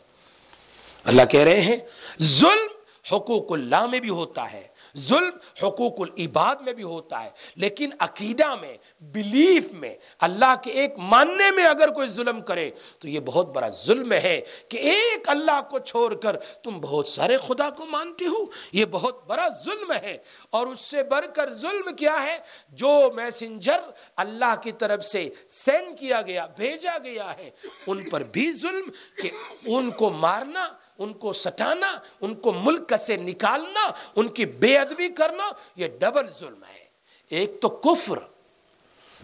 [1.03, 1.77] اللہ کہہ رہے ہیں،
[2.21, 2.67] ظلم
[3.15, 4.67] حقوق اللہ میں بھی ہوتا ہے۔
[4.97, 10.93] ظلم حقوق العباد میں بھی ہوتا ہے، لیکن عقیدہ میں بلیف میں، اللہ کے ایک
[10.97, 15.61] ماننے میں اگر کوئی ظلم کرے تو یہ بہت بڑا ظلم ہے کہ ایک اللہ
[15.69, 20.17] کو چھوڑ کر تم بہت سارے خدا کو مانتے ہو۔ یہ بہت بڑا ظلم ہے۔
[20.49, 22.37] اور اس سے بڑھ کر ظلم کیا ہے؟
[22.69, 23.79] جو میسنجر
[24.15, 27.49] اللہ کی طرف سے سینڈ کیا گیا، بھیجا گیا ہے،
[27.87, 29.29] ان پر بھی ظلم کہ
[29.65, 35.09] ان کو مارنا ان کو سٹانا ان کو ملک سے نکالنا، ان کی بے ادبی
[35.09, 36.87] کرنا، یہ ڈبل ظلم ہے۔
[37.29, 38.17] ایک تو کفر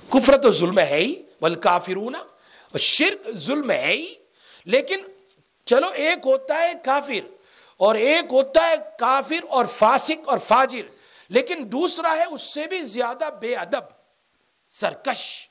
[0.10, 2.16] کفر تو ظلم ہے ہی، والکافرون
[2.80, 4.16] شرک ظلم ہے ہی۔
[4.66, 4.98] لیکن
[5.66, 7.34] چلو، ایک ہوتا ہے کافر،
[7.78, 10.92] اور ایک ہوتا ہے کافر اور فاسق اور فاجر۔
[11.30, 13.84] لیکن دوسرا ہے، اس سے بھی زیادہ بے ادب،
[14.72, 15.50] سرکش،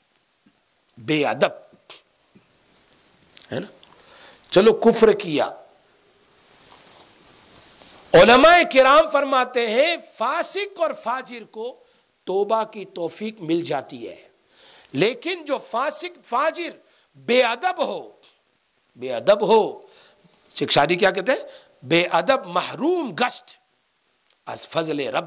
[0.97, 1.51] بے ادب۔
[3.51, 3.67] ہے نا؟
[4.49, 5.49] چلو، کفر کیا۔
[8.13, 11.83] علماء کرام فرماتے ہیں، فاسق اور فاجر کو
[12.23, 14.27] توبہ کی توفیق مل جاتی ہے۔
[14.93, 16.69] لیکن جو فاسق، فاجر
[17.15, 18.11] بے ادب ہو،
[18.95, 19.81] بے ادب ہو
[20.69, 21.39] شادی کیا کہتے ہیں؟
[21.83, 23.45] بے ادب محروم گشت
[24.45, 25.25] از فضل رب۔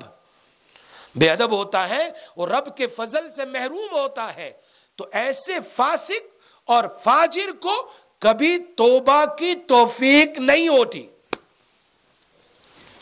[1.14, 4.52] بے ادب ہوتا ہے اور رب کے فضل سے محروم ہوتا ہے۔
[4.96, 11.06] تو ایسے فاسق اور فاجر کو کبھی توبہ کی توفیق نہیں ہوتی۔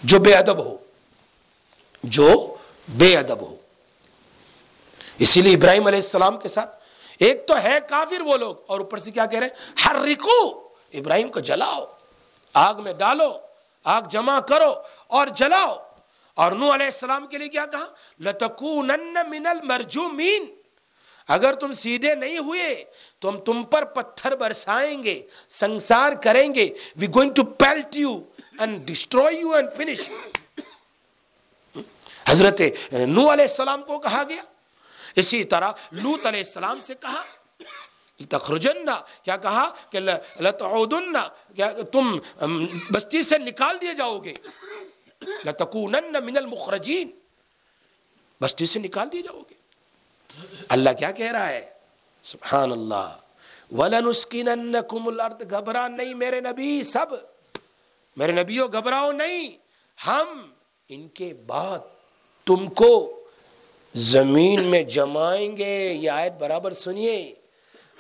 [0.05, 0.77] جو بے ادب ہو،
[2.03, 2.57] جو
[2.89, 3.57] بے ادب ہو۔
[5.19, 6.83] اسی لیے ابراہیم علیہ السلام کے ساتھ
[7.19, 10.69] ایک تو ہے کافر وہ لوگ، اور اوپر سے کیا کہہ رہے ہیں؟ ہر رکو
[10.93, 11.85] ابراہیم کو جلاؤ،
[12.55, 13.33] آگ میں ڈالو،
[13.85, 14.75] آگ جمع کرو
[15.07, 15.77] اور جلاؤ۔
[16.35, 17.87] اور نو علیہ السلام کے لیے کیا کہا؟
[18.21, 20.45] لتکونن من المرجومین۔
[21.29, 22.85] اگر تم سیدھے نہیں ہوئے،
[23.19, 28.19] تو ہم تم پر پتھر برسائیں گے، سنسار کریں گے۔ We going to pelt you
[28.59, 30.01] and destroy you and finish
[32.29, 32.61] حضرت
[32.93, 34.43] نو علیہ السلام کو کہا گیا۔
[35.17, 37.23] اسی طرح لوت علیہ السلام سے کہا
[38.31, 38.89] تخرجن
[39.23, 39.99] کیا کہا کہ
[40.41, 41.13] لتعودن،
[41.57, 42.19] کیا تم
[42.91, 44.35] بستی سے نکال دیے جاؤ گے۔
[45.45, 47.11] لتکونن من المخرجین،
[48.41, 49.55] بستی سے نکال دیے جاؤ گے۔
[50.69, 51.71] اللہ کیا کہہ رہا ہے؟
[52.25, 53.17] سبحان اللہ۔
[53.73, 57.34] وَلَنُسْكِنَنَّكُمُ الْأَرْضِ، گھبرا نہیں میرے نبی، سب۔
[58.17, 59.59] میرے نبیوں، گھبراؤ نہیں۔
[60.07, 60.53] ہم
[60.89, 61.79] ان کے بعد
[62.47, 63.21] تم کو
[63.95, 67.35] زمین میں جمائیں گے۔ یہ آیت برابر سنیے۔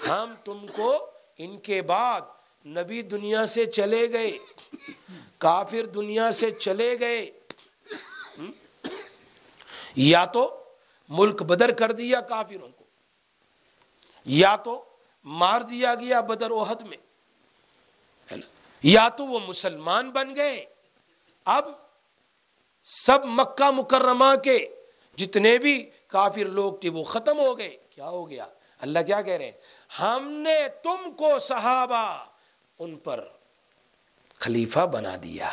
[0.09, 2.21] ہم تم کو ان کے بعد
[2.67, 4.39] نبی دنیا سے چلے گئے،
[5.39, 7.31] کافر دنیا سے چلے گئے۔
[9.97, 10.65] یا تو
[11.09, 12.85] ملک بدر کر دیا کافروں کو،
[14.25, 14.85] یا تو
[15.25, 16.97] مار دیا گیا بدر اوہد میں۔
[18.85, 20.65] یا تو وہ مسلمان بن گئے۔
[21.45, 21.65] اب
[22.85, 24.69] سب مکہ مکرمہ کے
[25.17, 28.47] جتنے بھی کافر لوگ تھے وہ ختم ہو گئے۔ کیا ہو گیا؟
[28.81, 29.53] اللہ کیا کہہ رہے ہیں؟
[30.01, 32.25] ہم نے تم کو صحابہ
[32.79, 33.29] ان پر
[34.39, 35.51] خلیفہ بنا دیا۔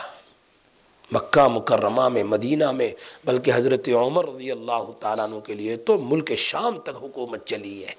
[1.11, 2.91] مکہ مکرمہ میں، مدینہ میں،
[3.25, 7.85] بلکہ حضرت عمر رضی اللہ تعالیٰ عنہ کے لیے تو ملک شام تک حکومت چلی
[7.85, 7.93] ہے۔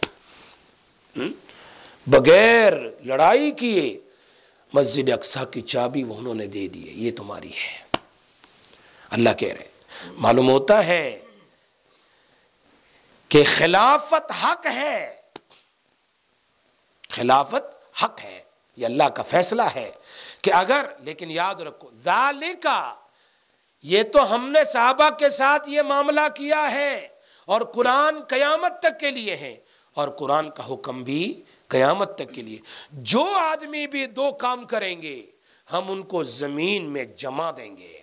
[2.06, 2.72] بغیر
[3.04, 4.00] لڑائی کیے
[4.72, 7.98] مسجد اقسا کی چابی وہ انہوں نے دے دی ہے یہ تمہاری ہے۔
[9.10, 9.68] اللہ کہہ رہے
[10.06, 11.20] معلوم ہوتا ہے
[13.28, 15.16] کہ خلافت حق ہے۔
[17.10, 18.42] خلافت حق ہے،
[18.76, 19.90] یہ اللہ کا فیصلہ ہے
[20.42, 22.94] کہ اگر، لیکن یاد رکھو ذالکہ
[23.82, 27.08] یہ تو ہم نے صحابہ کے ساتھ یہ معاملہ کیا ہے
[27.44, 29.56] اور قرآن قیامت تک کے لیے ہے۔
[29.94, 32.58] اور قرآن کا حکم بھی قیامت تک کے لیے۔
[32.92, 35.26] جو آدمی بھی دو کام کریں گے،
[35.72, 38.00] ہم ان کو زمین میں جما دیں گے۔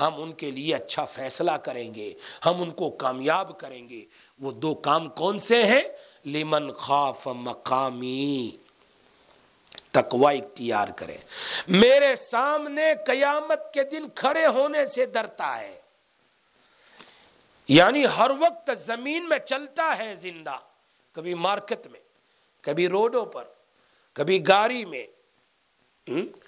[0.00, 2.12] ہم ان کے لیے اچھا فیصلہ کریں گے۔
[2.46, 4.04] ہم ان کو کامیاب کریں گے۔
[4.38, 5.80] وہ دو کام کون سے ہیں؟
[6.26, 8.50] لمن خاف مقامی۔
[9.90, 11.16] تقوی اختیار کرے
[11.68, 15.80] میرے سامنے قیامت کے دن کھڑے ہونے سے ڈرتا ہے۔
[17.68, 20.56] یعنی ہر وقت زمین میں چلتا ہے زندہ۔
[21.12, 22.00] کبھی مارکیٹ میں
[22.62, 23.44] کبھی روڈوں پر،
[24.12, 25.06] کبھی گاڑی میں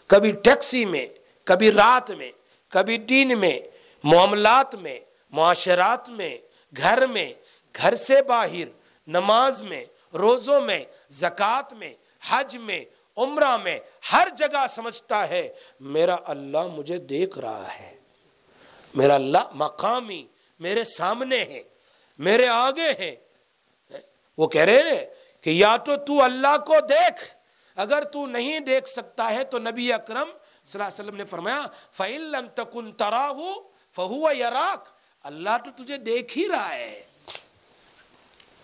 [0.07, 1.07] کبھی ٹیکسی میں،
[1.45, 2.31] کبھی رات میں،
[2.69, 3.61] کبھی دن میں،
[4.05, 4.99] معاملات میں،
[5.31, 6.39] معاشرات میں،
[6.77, 7.33] گھر میں،
[7.75, 8.69] گھر سے باہر،
[9.07, 11.95] نماز میں، روزوں میں، زکوٰۃ میں،
[12.29, 12.85] حج میں،
[13.17, 13.79] عمرہ میں،
[14.13, 15.49] ہر جگہ سمجھتا ہے،
[15.81, 17.95] میرا اللہ مجھے دیکھ رہا ہے۔
[18.95, 20.27] میرا اللہ مقامی
[20.61, 21.63] میرے سامنے ہے،
[22.19, 23.15] میرے آگے ہے۔
[24.39, 25.05] وہ کہہ رہے ہیں
[25.45, 27.35] کہ یا تو تو اللہ کو دیکھ،
[27.77, 30.31] اگر تو نہیں دیکھ سکتا ہے تو نبی اکرم
[30.65, 33.45] صلی اللہ علیہ وسلم نے فرمایا، فَإِن تَكُن تَرَاهُ
[33.95, 34.91] فَهُوَ يَرَاكَ۔
[35.23, 37.03] اللہ تو تجھے دیکھ ہی رہا ہے۔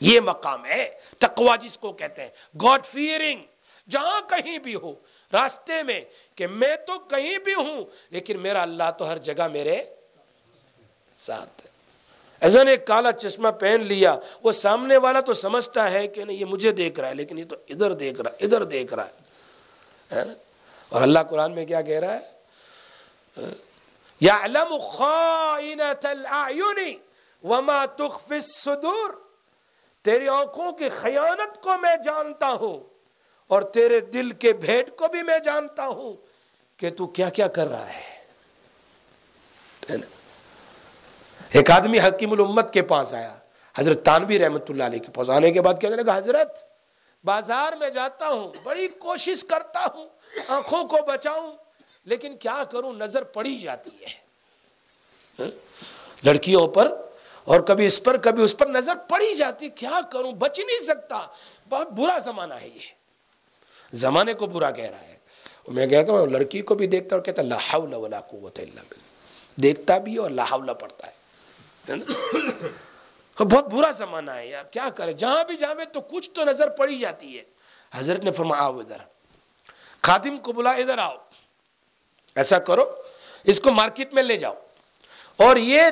[0.01, 3.43] یہ مقام ہے۔ تقوی جس کو کہتے ہیں۔ گاڈ فیئرنگ
[3.90, 4.95] جہاں کہیں بھی ہو۔
[5.33, 6.01] راستے میں
[6.35, 9.85] کہ میں تو کہیں بھی ہوں، لیکن میرا اللہ تو ہر جگہ میرے
[11.16, 11.69] ساتھ ہے۔
[12.40, 16.37] ایسا نے ایک کالا چشمہ پہن لیا۔ وہ سامنے والا تو سمجھتا ہے کہ نہیں،
[16.37, 19.12] یہ مجھے دیکھ رہا ہے، لیکن یہ تو ادھر دیکھ رہا، ادھر دیکھ رہا ہے۔
[20.14, 20.35] ہاں؟
[20.88, 22.20] اور اللہ قرآن میں کیا کہہ رہا ہے؟
[24.20, 26.98] یعلم خائنت الاعین
[27.42, 29.11] وما تخفی الصدور۔
[30.03, 32.81] تیری آنکھوں کی خیانت کو میں جانتا ہوں
[33.46, 36.12] اور تیرے دل کے بھیٹ کو بھی میں جانتا ہوں
[36.76, 38.20] کہ تو کیا کیا کر رہا ہے۔
[41.51, 43.35] ایک آدمی حکیم الامت کے پاس آیا،
[43.79, 46.59] حضرت تانوی رحمت اللہ علیہ کے پاس۔ آنے کے بعد کہنے لگا، حضرت،
[47.25, 50.07] بازار میں جاتا ہوں، بڑی کوشش کرتا ہوں،
[50.49, 51.53] آنکھوں کو بچاؤں،
[52.05, 54.15] لیکن کیا کروں؟ نظر پڑی جاتی ہے۔
[55.39, 55.51] ہاں؟
[56.25, 56.95] لڑکیوں پر،
[57.45, 61.27] اور کبھی اس پر، کبھی اس پر نظر پڑی جاتی، کیا کروں؟ بچ نہیں سکتا۔
[61.69, 62.87] بہت برا زمانہ ہے یہ۔
[63.93, 65.17] زمانے کو برا کہہ رہا ہے۔
[65.69, 69.61] میں کہتا ہوں، لڑکی کو بھی دیکھتا اور کہتا لا حول ولا قوت الا باللہ۔
[69.63, 71.19] دیکھتا بھی اور لا حول پڑھتا ہے۔
[73.40, 76.99] بہت برا زمانہ ہے یار، کیا کرے جہاں بھی جاوے تو کچھ تو نظر پڑی
[76.99, 77.45] جاتی ہے۔
[77.95, 78.97] حضرت نے فرمایا، آؤ ادھر۔
[80.03, 81.16] خادم کو بلا ادھر آؤ۔
[82.35, 83.03] ایسا کرو،
[83.45, 84.55] اس کو مارکیٹ میں لے جاؤ۔
[85.37, 85.83] اور یہ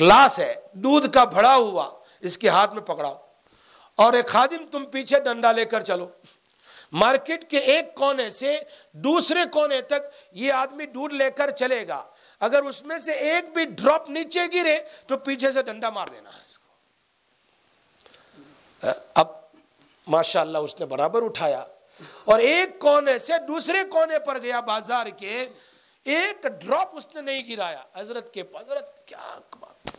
[0.00, 3.16] گلاس ہے، دودھ کا بھڑا ہوا، اس کے ہاتھ میں پکڑاؤ۔
[3.96, 6.08] اور ایک خادم، تم پیچھے ڈنڈا لے کر چلو۔
[6.92, 8.58] مارکیٹ کے ایک کونے سے
[8.92, 10.00] دوسرے کونے تک
[10.32, 12.04] یہ آدمی دودھ لے کر چلے گا۔
[12.40, 16.30] اگر اس میں سے ایک بھی ڈراپ نیچے گرے تو پیچھے سے ڈنڈا مار دینا
[16.32, 16.70] ہے اس کو۔
[19.14, 19.28] اب
[20.06, 21.64] ماشاء اللہ اس نے برابر اٹھایا۔
[22.24, 25.48] اور ایک کونے سے دوسرے کونے پر گیا بازار کے۔
[26.04, 29.38] ایک ڈراپ اس نے نہیں گرایا۔ حضرت کے حضرت، کیا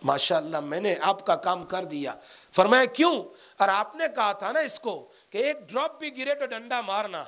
[0.04, 2.16] ماشاء اللہ میں نے آپ کا کام کر دیا۔
[2.56, 3.24] فرمایا، کیوں؟
[3.58, 6.82] اور آپ نے کہا تھا نا اس کو کہ ایک ڈراپ بھی گرے تو ڈنڈا
[6.82, 7.24] مارنا۔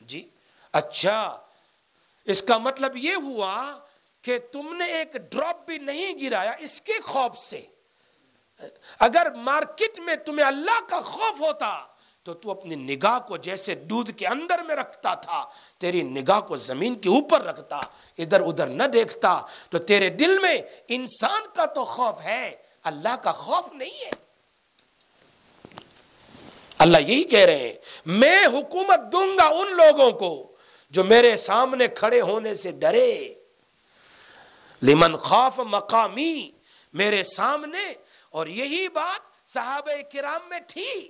[0.00, 0.28] جی
[0.72, 1.40] اچھا۔
[2.24, 3.78] اس کا مطلب یہ ہوا
[4.22, 7.62] کہ تم نے ایک ڈراپ بھی نہیں گرایا اس کے خوف سے۔
[9.00, 11.86] اگر مارکیٹ میں تمہیں اللہ کا خوف ہوتا
[12.22, 16.56] تو تو اپنی نگاہ کو جیسے دودھ کے اندر میں رکھتا تھا، تیری نگاہ کو
[16.56, 17.80] زمین کے اوپر رکھتا،
[18.18, 23.32] ادھر ادھر نہ دیکھتا۔ تو تیرے دل میں انسان کا تو خوف ہے، اللہ کا
[23.32, 24.10] خوف نہیں ہے۔
[26.78, 27.74] اللہ یہی کہہ رہے ہیں،
[28.06, 30.56] میں حکومت دوں گا ان لوگوں کو
[30.90, 33.41] جو میرے سامنے کھڑے ہونے سے ڈرے۔
[34.82, 36.50] لمن خوف مقامی،
[36.92, 37.94] میرے سامنے۔
[38.30, 41.08] اور یہی بات صحابہ کرام میں تھی۔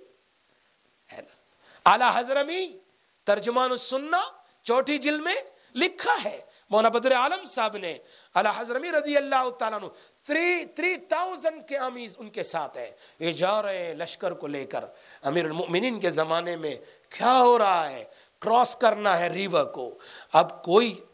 [1.84, 2.78] اعلی حضرمی
[3.24, 4.16] ترجمان السنہ
[4.62, 5.34] چوٹی جل میں
[5.74, 7.98] لکھا ہے۔ مونا بدر عالم صاحب نے
[8.34, 9.86] اعلی حضرمی رضی اللہ تعالیٰ عنہ
[10.22, 14.46] تھری تھری تاؤزنڈ کے آمیز ان کے ساتھ ہے۔ یہ جا رہے ہیں لشکر کو
[14.46, 14.84] لے کر۔
[15.22, 16.76] امیر المؤمنین کے زمانے میں
[17.08, 18.04] کیا ہو رہا ہے؟
[18.38, 19.98] کراس کرنا ہے ریور کو۔
[20.32, 21.04] اب کوئی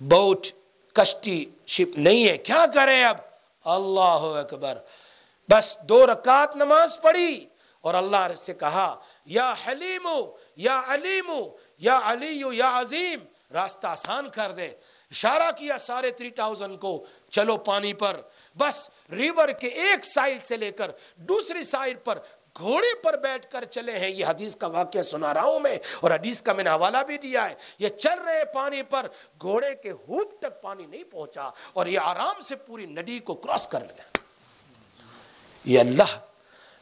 [0.00, 0.46] بوٹ
[0.94, 3.16] کشتی شپ نہیں ہے۔ کیا کریں اب؟
[3.64, 4.78] اللہ اکبر۔
[5.50, 7.46] بس دو رکعت نماز پڑھی
[7.80, 10.08] اور اللہ سے کہا، یا حلیم
[10.56, 11.30] یا علیم
[11.78, 13.20] یا علی یا عظیم،
[13.52, 14.66] راستہ آسان کر دے۔
[15.10, 18.20] اشارہ کیا سارے تھری ٹاؤزن کو؟ چلو پانی پر۔
[18.58, 22.18] بس ریور کے ایک سائڈ سے لے کر دوسری سائڈ پر
[22.58, 26.10] گھوڑے پر بیٹھ کر چلے ہیں۔ یہ حدیث کا واقعہ سنا رہا ہوں میں اور
[26.10, 29.06] حدیث کا میں نے حوالہ بھی دیا ہے۔ یہ چل رہے پانی پر
[29.40, 33.68] گھوڑے کے ہوپ تک پانی نہیں پہنچا اور یہ آرام سے پوری ندی کو کراس
[33.68, 34.18] کر لیا۔
[35.64, 36.18] یہ اللہ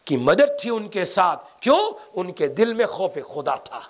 [0.05, 3.81] کی مدد تھی ان کے ساتھ۔ کیوں؟ ان کے دل میں خوف خدا تھا،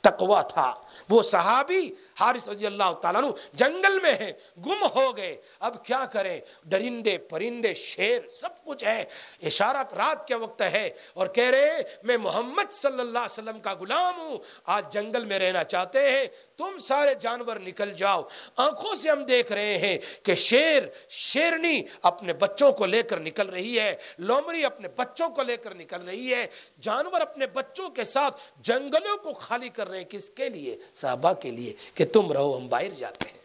[0.00, 0.74] تقوی تھا۔
[1.08, 4.32] وہ صحابی حارث رضی اللہ تعالیٰ جنگل میں ہے
[4.66, 9.04] گم ہو گئے۔ اب کیا کریں؟ درندے پرندے، شیر، سب کچھ ہے۔
[9.42, 13.74] اشارہ رات کے وقت ہے اور کہہ رہے میں محمد صلی اللہ علیہ وسلم کا
[13.74, 16.24] غلام ہوں۔ آج جنگل میں رہنا چاہتے ہیں۔
[16.56, 18.22] تم سارے جانور نکل جاؤ۔
[18.56, 23.48] آنکھوں سے ہم دیکھ رہے ہیں کہ شیر، شیرنی اپنے بچوں کو لے کر نکل
[23.48, 26.46] رہی ہے۔ لومری اپنے بچوں کو لے کر نکل رہی ہے۔
[26.80, 31.32] جانور اپنے بچوں کے ساتھ جنگلوں کو خالی کر رہے ہیں۔ کس کے لیے؟ صحابہ
[31.32, 33.38] کے لیے کہ تم رہو، ہم باہر جاتے ہیں۔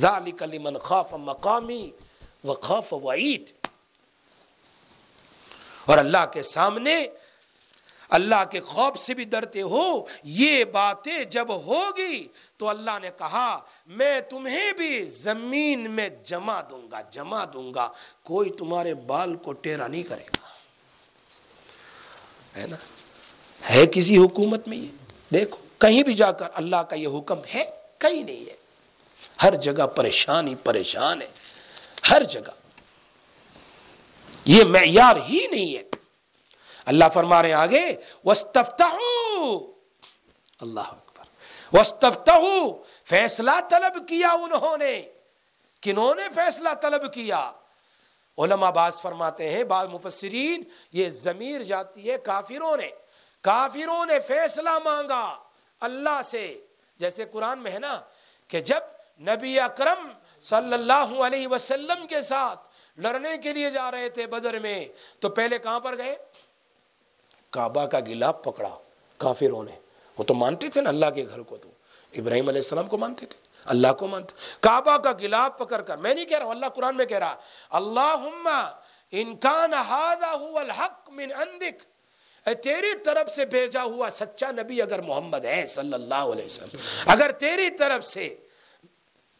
[0.00, 1.90] ذالک لمن خاف مقامی
[2.44, 3.66] و خاف وعید۔
[5.84, 7.06] اور اللہ کے سامنے،
[8.10, 13.60] اللہ کے خوف سے بھی ڈرتے ہو، یہ باتیں جب ہوگی تو اللہ نے کہا،
[13.86, 19.52] میں تمہیں بھی زمین میں جمع دوں گا، جمع دوں گا، کوئی تمہارے بال کو
[19.52, 20.42] ٹیرا نہیں کرے گا۔
[22.60, 22.76] ہے نا؟
[23.70, 24.88] ہے کسی حکومت میں یہ؟
[25.32, 28.56] دیکھو۔ کہیں بھی جا کر اللہ کا یہ حکم ہے، کہیں نہیں ہے۔
[29.42, 31.26] ہر جگہ پریشانی، پریشان ہے۔
[32.10, 32.50] ہر جگہ۔
[34.44, 35.82] یہ معیار ہی نہیں ہے۔
[36.84, 37.96] اللہ فرما رہے ہیں آگے
[40.60, 41.24] اللہ اکبر۔
[41.80, 42.30] وسطہ
[43.04, 45.02] فیصلہ طلب کیا انہوں نے۔
[45.82, 47.52] کنہوں نے فیصلہ طلب کیا؟
[48.38, 52.88] علماء باز فرماتے ہیں، بعض مفسرین، یہ ضمیر جاتی ہے کافروں نے۔
[53.40, 55.38] کافروں نے فیصلہ مانگا۔
[55.82, 56.60] اللہ سے۔
[56.98, 58.00] جیسے قرآن میں ہے نا
[58.48, 58.80] کہ جب
[59.20, 62.60] نبی اکرم صلی اللہ علیہ وسلم کے ساتھ
[62.98, 64.88] لڑنے کے لیے جا رہے تھے بدر میں،
[65.20, 66.16] تو پہلے کہاں پر گئے؟
[67.50, 68.78] کعبہ کا گلاب پکڑا،
[69.18, 69.78] کافروں نے۔
[70.18, 71.68] وہ تو مانتے تھے نا اللہ کے گھر کو تو۔
[72.12, 76.14] ابراہیم علیہ السلام کو مانتے تھے، اللہ کو مانتے۔ کعبہ کا گلاب پکڑ کر، میں
[76.14, 77.36] نہیں کہہ رہا ہوں، اللہ قرآن میں کہہ رہا
[77.70, 78.48] اللہم
[79.10, 81.91] انکان هذا هو الحق من عندك
[82.46, 87.32] تیری طرف سے بھیجا ہوا سچا نبی اگر محمد ہے صلی اللہ علیہ وسلم، اگر
[87.32, 88.34] تیری طرف سے،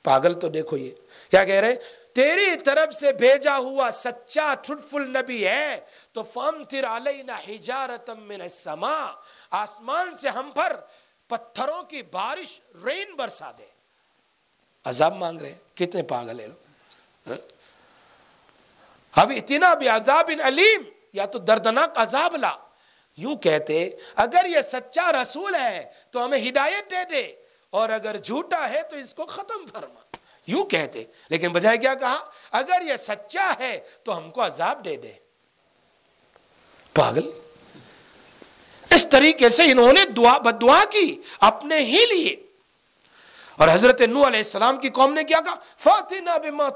[0.03, 0.91] پاگل تو دیکھو یہ،
[1.31, 1.75] کیا کہہ رہے
[2.13, 5.81] تیری طرف سے بھیجا ہوا سچا ٹھٹفل نبی ہے،
[6.13, 9.07] تو فامتر علینا حجارتم من السماء،
[9.51, 10.77] آسمان سے ہم پر
[11.27, 13.67] پتھروں کی بارش رین برسا دے۔
[14.85, 17.33] عذاب مانگ رہے کتنے پاگل ہیں اب
[19.17, 20.83] ہاں؟ اتنا بھی عذاب علیم،
[21.13, 22.57] یا تو دردناک عذاب لا۔
[23.17, 27.33] یوں کہتے، اگر یہ سچا رسول ہے تو ہمیں ہدایت دے دے،
[27.71, 30.01] اور اگر جھوٹا ہے تو اس کو ختم فرما۔
[30.47, 34.97] یوں کہتے، لیکن بجائے کیا کہا؟ اگر یہ سچا ہے تو ہم کو عذاب دے
[34.97, 35.13] دے۔
[36.95, 37.31] پاگل۔
[38.91, 42.37] اس طریقے سے انہوں نے دعا بدعا کی اپنے ہی لیے۔
[43.57, 46.69] اور حضرت نو علیہ السلام کی قوم نے کیا کہا؟ فاتنا بما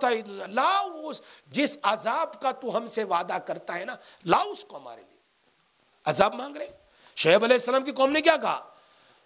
[0.46, 1.12] لاؤ
[1.46, 5.15] جس عذاب کا تو ہم سے وعدہ کرتا ہے نا لاؤ اس کو ہمارے لیے۔
[6.06, 6.70] عذاب مانگ رہے
[7.16, 8.68] شعیب علیہ السلام کی قوم نے کیا کہا؟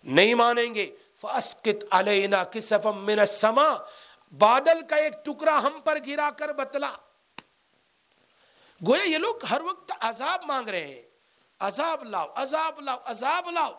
[0.04, 3.74] نہیں مانیں گے۔ فاسقط علینا کسفم من السماء
[4.38, 6.92] بادل کا ایک ٹکڑا ہم پر گرا کر بتلا۔
[8.86, 11.02] گویا یہ لوگ ہر وقت عذاب مانگ رہے ہیں۔
[11.60, 13.72] عذاب لاؤ عذاب لاؤ عذاب لاؤ۔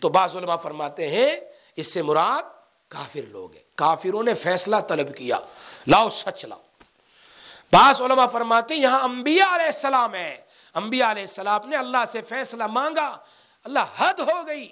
[0.00, 1.36] تو بعض علماء فرماتے ہیں،
[1.76, 2.42] اس سے مراد
[2.88, 5.38] کافر لوگ ہیں۔ کافروں نے فیصلہ طلب کیا۔
[5.86, 6.60] لاؤ، سچ لاؤ۔
[7.72, 10.41] بعض علماء فرماتے ہیں، یہاں انبیاء علیہ السلام ہے
[10.74, 13.18] انبیاء علیہ السلام نے اللہ سے فیصلہ مانگا،
[13.64, 14.68] اللہ حد ہو گئی۔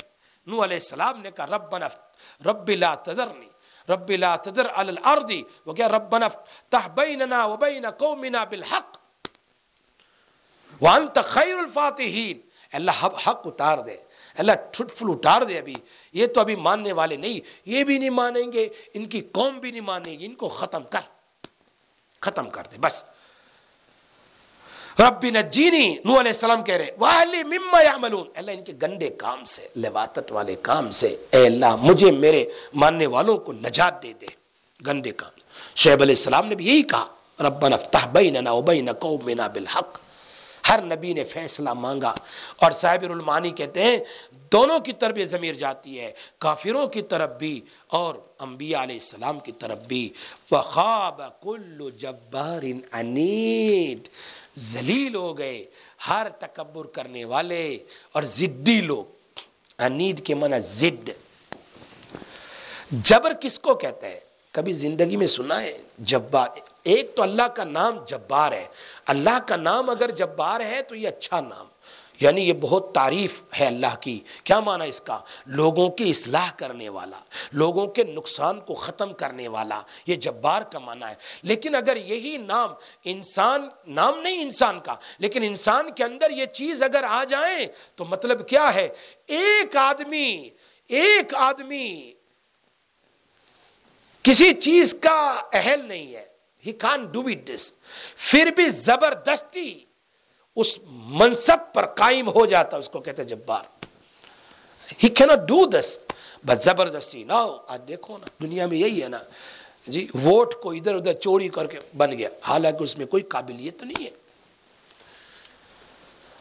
[0.47, 1.99] نو علیہ السلام نے کہا رب نفت
[2.47, 3.49] رب لا تذرنی
[3.89, 5.33] رب لا تذر علی الارض۔
[5.67, 8.99] وہ رب نفت تح بیننا و بین قومنا بالحق۔
[10.81, 12.41] وانت خیر الفاتحین۔
[12.73, 13.97] اللہ حق اتار دے۔
[14.39, 15.75] اللہ، ٹھٹ فل اتار دے ابھی۔
[16.13, 19.71] یہ تو ابھی ماننے والے نہیں، یہ بھی نہیں مانیں گے۔ ان کی قوم بھی
[19.71, 21.01] نہیں مانے گی، ان کو ختم کر۔
[22.21, 23.05] ختم کر دے، بس۔
[25.01, 29.45] رب نجینی نو علیہ السلام کہہ رہے وَأَهْلِ مما یعملون۔ اللہ ان کے گندے کام
[29.45, 32.45] سے لواتت والے کام سے، اے اللہ، مجھے میرے
[32.75, 34.27] ماننے والوں کو نجات دے دے۔
[34.87, 35.31] گندے کام۔
[35.77, 37.07] شعیب علیہ السلام نے بھی یہی کہا،
[37.41, 39.99] ربنا افتح بیننا و بین قومنا بالحق۔
[40.69, 42.15] ہر نبی نے فیصلہ مانگا
[42.61, 43.99] اور صاحب المانی کہتے ہیں
[44.53, 49.41] دونوں کی طرف یہ ضمیر جاتی ہے، کافروں کی طرف بھی اور انبیاء علیہ السلام
[49.41, 50.13] کی طرف بھی۔
[50.51, 54.09] وخاب کل جبار انید
[54.59, 55.65] ذلیل ہو گئے
[56.09, 57.79] ہر تکبر کرنے والے
[58.13, 59.05] اور زدی لوگ۔
[59.79, 61.11] انید کے منع زد۔
[62.91, 64.21] جبر کس کو کہتا ہے
[64.53, 66.49] کبھی زندگی میں سنا ہے؟ جبار۔
[66.83, 68.67] ایک تو اللہ کا نام جبار ہے۔
[69.07, 71.67] اللہ کا نام اگر جبار ہے تو یہ اچھا نام
[72.21, 76.89] یعنی یہ بہت تعریف ہے اللہ کی۔ کیا معنی اس کا؟ لوگوں کی اصلاح کرنے
[76.89, 77.19] والا،
[77.53, 82.37] لوگوں کے نقصان کو ختم کرنے والا، یہ جبار کا معنی ہے۔ لیکن اگر یہی
[82.37, 82.71] نام
[83.05, 88.05] انسان، نام نہیں انسان کا، لیکن انسان کے اندر یہ چیز اگر آ جائیں تو
[88.05, 88.89] مطلب کیا ہے؟
[89.27, 90.51] ایک آدمی
[90.87, 92.13] ایک آدمی
[94.23, 96.27] کسی چیز کا اہل نہیں ہے۔
[96.67, 97.73] ہی کان ڈو اٹ دس
[98.17, 99.85] پھر بھی زبردستی
[100.57, 103.63] اس منصب پر قائم ہو جاتا، اس کو کہتے جبار۔
[105.05, 105.99] ہی کینٹ ڈو دس
[106.47, 109.19] بس زبردستی، نہ آج دیکھو نا، دنیا میں یہی ہے نا۔
[109.87, 113.81] جی ووٹ کو ادھر ادھر چوری کر کے بن گیا۔ حالانکہ اس میں کوئی قابلیت
[113.81, 114.11] تو نہیں ہے۔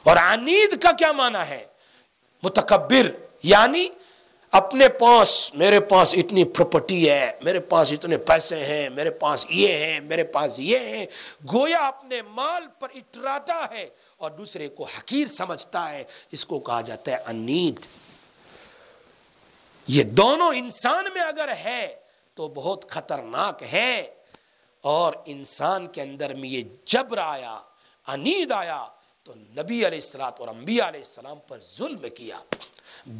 [0.04, 1.66] اور عنید کا کیا معنی ہے؟
[2.44, 3.12] متکبر
[3.44, 3.90] یعنی
[4.52, 9.74] اپنے پاس، میرے پاس اتنی پراپرٹی ہے، میرے پاس اتنے پیسے ہیں، میرے پاس یہ
[9.74, 11.06] ہیں، میرے پاس یہ ہیں۔
[11.54, 16.82] گویا اپنے مال پر اتراتا ہے اور دوسرے کو حقیر سمجھتا ہے۔ اس کو کہا
[16.82, 17.86] جاتا ہے انید
[19.88, 21.96] یہ دونوں انسان میں اگر ہے
[22.34, 24.04] تو بہت خطرناک ہے۔
[24.82, 27.60] اور انسان کے اندر میں یہ جبر آیا
[28.08, 28.88] انید آیا۔
[29.30, 32.38] تو نبی علیہ السلام اور انبیاء علیہ السلام پر ظلم کیا،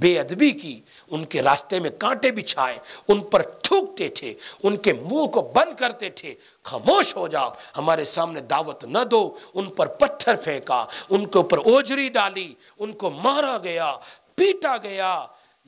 [0.02, 4.34] بے ادبی کی، ان کے راستے میں کانٹے بچھائے، ان پر تھوکتے تھے،
[4.64, 6.34] ان کے منہ کو بند کرتے تھے،
[6.66, 9.22] خاموش ہو جاؤ، ہمارے سامنے دعوت نہ دو،
[9.54, 13.96] ان پر پتھر پھینکا، ان کے اوپر اوجری ڈالی، ان کو مارا گیا،
[14.36, 15.14] پیٹا گیا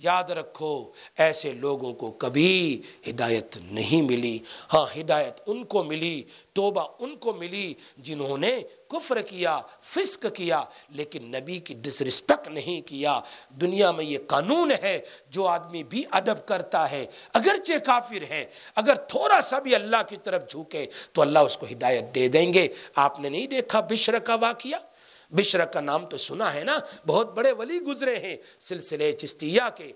[0.04, 4.40] یاد رکھو، ایسے لوگوں کو کبھی ہدایت نہیں ملی۔
[4.74, 6.24] ہاں ہدایت ان کو ملی،
[6.54, 12.48] توبہ ان کو ملی جنہوں نے کفر کیا، فسق کیا، لیکن نبی کی ڈس رسپیکٹ
[12.48, 15.00] نہیں کیا۔ دنیا میں یہ قانون ہے،
[15.30, 18.46] جو آدمی بھی ادب کرتا ہے، اگرچہ کافر ہے،
[18.76, 22.54] اگر تھوڑا سا بھی اللہ کی طرف جھوکے تو اللہ اس کو ہدایت دے دیں
[22.54, 24.91] گے۔ آپ نے نہیں دیکھا بشر کا واقعہ؟
[25.32, 29.92] بشر کا نام تو سنا ہے نا، بہت بڑے ولی گزرے ہیں، سلسلے چستیہ کے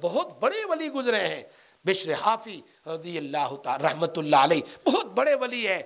[0.00, 1.42] بہت بڑے ولی گزرے ہیں۔
[1.84, 5.82] بشر حافی رضی اللہ تعالی، رحمت اللہ علیہ، بہت بڑے ولی ہے۔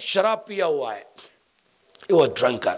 [0.00, 1.04] شراب پیا ہوا ہے۔
[2.10, 2.76] وہ ڈرنکر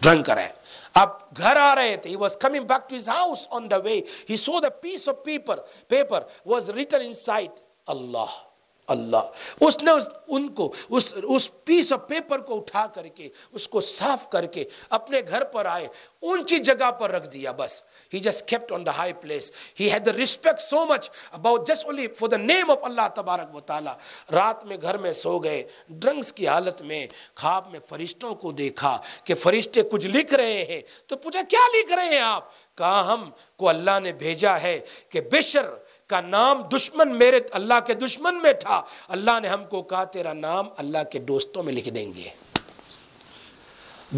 [0.00, 0.48] ڈرنکر ہے۔
[0.94, 3.98] اب گھر آ رہے تھے، he was coming back to his house on the way.
[4.30, 5.56] He saw the piece of paper
[5.94, 7.54] paper was written inside
[7.86, 8.51] Allah
[8.92, 9.22] اللہ۔
[9.60, 9.90] اس نے
[10.28, 14.46] ان کو اس اس پیس آف پیپر کو اٹھا کر کے، اس کو صاف کر
[14.46, 15.88] کے اپنے گھر پر آئے،
[16.20, 17.82] اونچی جگہ پر رکھ دیا، بس۔
[18.14, 21.84] He just kept on the high place he had the respect so much about just
[21.84, 23.94] only for the name of Allah تبارک و تعالیٰ۔
[24.32, 28.98] رات میں گھر میں سو گئے۔ ڈرنکس کی حالت میں خواب میں فرشتوں کو دیکھا
[29.24, 32.44] کہ فرشتے کچھ لکھ رہے ہیں۔ تو پوچھا، کیا لکھ رہے ہیں آپ؟
[32.78, 35.70] کہا، ہم کو اللہ نے بھیجا ہے کہ بشر
[36.12, 40.32] کا نام دشمن میرے اللہ کے دشمن میں تھا۔ اللہ نے ہم کو کہا، تیرا
[40.32, 42.28] نام اللہ کے دوستوں میں لکھ دیں گے۔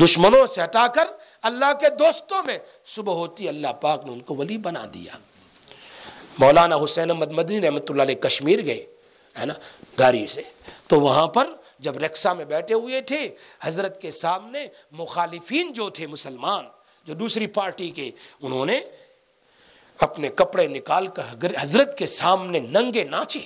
[0.04, 1.04] دشمنوں سے ہٹا کر
[1.42, 5.12] اللہ کے دوستوں میں۔ صبح ہوتی اللہ پاک نے ان کو ولی بنا دیا۔
[6.38, 8.86] مولانا حسین احمد مدنی رحمۃ اللہ علیہ کشمیر گئے،
[9.40, 9.54] ہے نا،
[9.98, 10.42] گاڑی سے۔
[10.86, 11.46] تو وہاں پر
[11.78, 16.64] جب رکسا میں بیٹھے ہوئے تھے، حضرت کے سامنے مخالفین جو تھے مسلمان،
[17.04, 18.10] جو دوسری پارٹی کے،
[18.42, 18.80] انہوں نے
[20.00, 21.22] اپنے کپڑے نکال کر
[21.60, 23.40] حضرت کے سامنے ننگے ناچے۔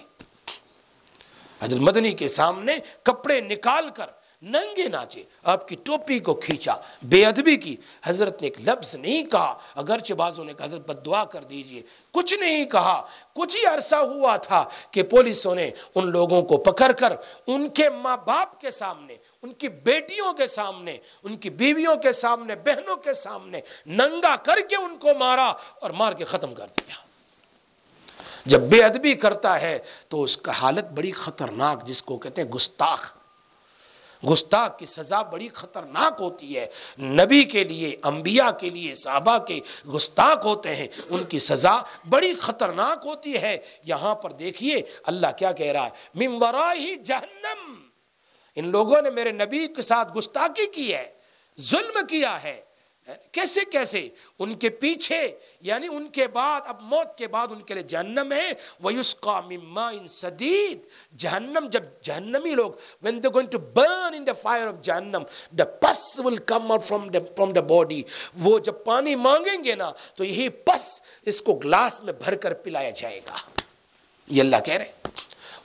[1.63, 7.27] حضرت مدنی کے سامنے کپڑے نکال کر ننگے ناچے، آپ کی ٹوپی کو کھینچا، بے
[7.27, 11.25] ادبی کی۔ حضرت نے ایک لفظ نہیں کہا، اگرچہ بازوں نے کہا، حضرت بد دعا
[11.25, 11.83] کر دیجیے۔
[12.13, 16.93] کچھ نہیں کہا، کچھ ہی عرصہ ہوا تھا کہ پولیسوں نے ان لوگوں کو پکڑ
[16.93, 17.13] کر
[17.47, 22.13] ان کے ماں باپ کے سامنے، ان کی بیٹیوں کے سامنے، ان کی بیویوں کے
[22.13, 25.49] سامنے، بہنوں کے سامنے ننگا کر کے ان کو مارا
[25.81, 26.95] اور مار کے ختم کر دیا۔
[28.47, 29.79] جب بے ادبی کرتا ہے
[30.09, 33.18] تو اس کا حالت بڑی خطرناک، جس کو کہتے ہیں گستاخ۔
[34.25, 36.67] گستاخ کی سزا بڑی خطرناک ہوتی ہے۔
[36.99, 39.61] نبی کے لیے، انبیاء کے لیے، صحابہ کے
[39.95, 45.53] گستاخ ہوتے ہیں۔ ان کی سزا بڑی خطرناک ہوتی ہے۔ یہاں پر دیکھیے، اللہ کیا
[45.53, 47.75] کہہ رہا ہے؟ ممبراہی جہنم
[48.55, 51.11] ان لوگوں نے میرے نبی کے ساتھ گستاخی کی ہے،
[51.61, 52.68] ظلم کیا ہے۔
[53.33, 57.75] کیسے کیسے؟ ان کے پیچھے یعنی ان کے بعد اب موت کے بعد ان کے
[57.75, 58.53] لیے جہنم ہے۔
[58.85, 60.79] وَيُسْقَى مِمَّا إِن سَدِيد۔
[61.17, 62.71] جہنم جب جہنمی لوگ
[63.07, 65.23] when they're going to burn in the fire of جہنم
[65.61, 68.01] the pus will come out from the, from the body
[68.41, 72.55] وہ جب پانی مانگیں گے نا تو یہی پس اس کو گلاس میں بھر کر
[72.55, 73.37] پلایا جائے گا۔
[74.27, 74.93] یہ اللہ کہہ رہے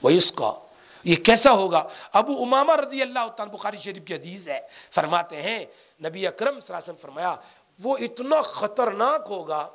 [0.02, 0.73] وَيُسْقَى
[1.04, 1.82] یہ کیسا ہوگا؟
[2.12, 4.60] ابو امامہ رضی اللہ تعالیٰ بخاری شریف کی حدیث ہے،
[4.94, 5.64] فرماتے ہیں،
[6.04, 7.34] نبی اکرم صلی اللہ علیہ وسلم فرمایا،
[7.80, 9.68] وہ اتنا خطرناک ہوگا،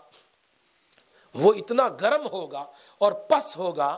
[1.36, 2.66] وہ اتنا گرم ہوگا
[3.02, 3.96] اور پس ہوگا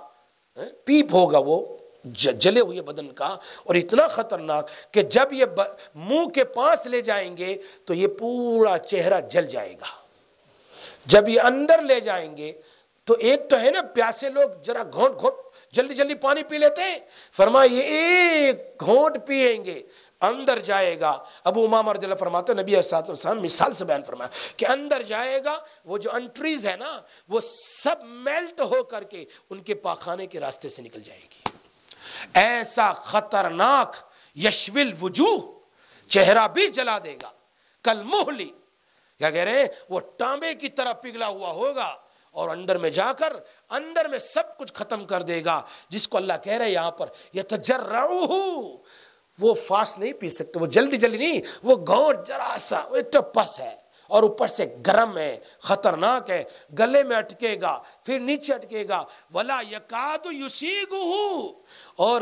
[0.57, 1.59] ہاں، پیپ ہوگا وہ
[2.05, 3.25] جلے ہوئے بدن کا،
[3.63, 5.45] اور اتنا خطرناک کہ جب یہ
[5.95, 7.55] منہ کے پاس لے جائیں گے
[7.85, 9.91] تو یہ پورا چہرہ جل جائے گا۔
[11.05, 12.51] جب یہ اندر لے جائیں گے
[13.07, 15.35] تو ایک تو ہے نا، پیاسے لوگ ذرا گھونٹ گھونٹ
[15.71, 16.99] جلدی جلدی پانی پی لیتے ہیں۔
[17.37, 19.83] فرمایا، یہ ایک گھونٹ پیئیں گے،
[20.21, 24.65] اندر جائے گا۔ ابو امام رضی اللہ فرماتے نبی السلام مثال سے بیان فرمایا کہ
[24.67, 27.39] اندر جائے گا، وہ جو انٹریز ہے نا، وہ
[27.83, 31.49] سب میلٹ ہو کر کے ان کے پاخانے کے راستے سے نکل جائے گی۔
[32.33, 33.95] ایسا خطرناک
[34.35, 35.59] یشول وجوہ
[36.09, 37.31] چہرہ بھی جلا دے گا۔
[37.83, 38.49] کل محلی
[39.17, 41.95] کیا کہہ رہے ہیں، وہ ٹانبے کی طرح پگھلا ہوا ہوگا۔
[42.31, 43.33] اور اندر میں جا کر
[43.69, 46.91] اندر میں سب کچھ ختم کر دے گا۔ جس کو اللہ کہہ رہے ہیں یہاں
[46.91, 48.77] پر یہ تجرعوہ
[49.39, 53.59] وہ فاسٹ نہیں پی سکتے، وہ جلدی جلدی نہیں، وہ گاؤں جرا سا تو پس
[53.59, 53.75] ہے
[54.07, 56.43] اور اوپر سے گرم ہے، خطرناک ہے،
[56.79, 59.03] گلے میں اٹکے گا، پھر نیچے اٹکے گا۔
[59.33, 61.47] ولا یکاد یسیگہ
[61.95, 62.21] اور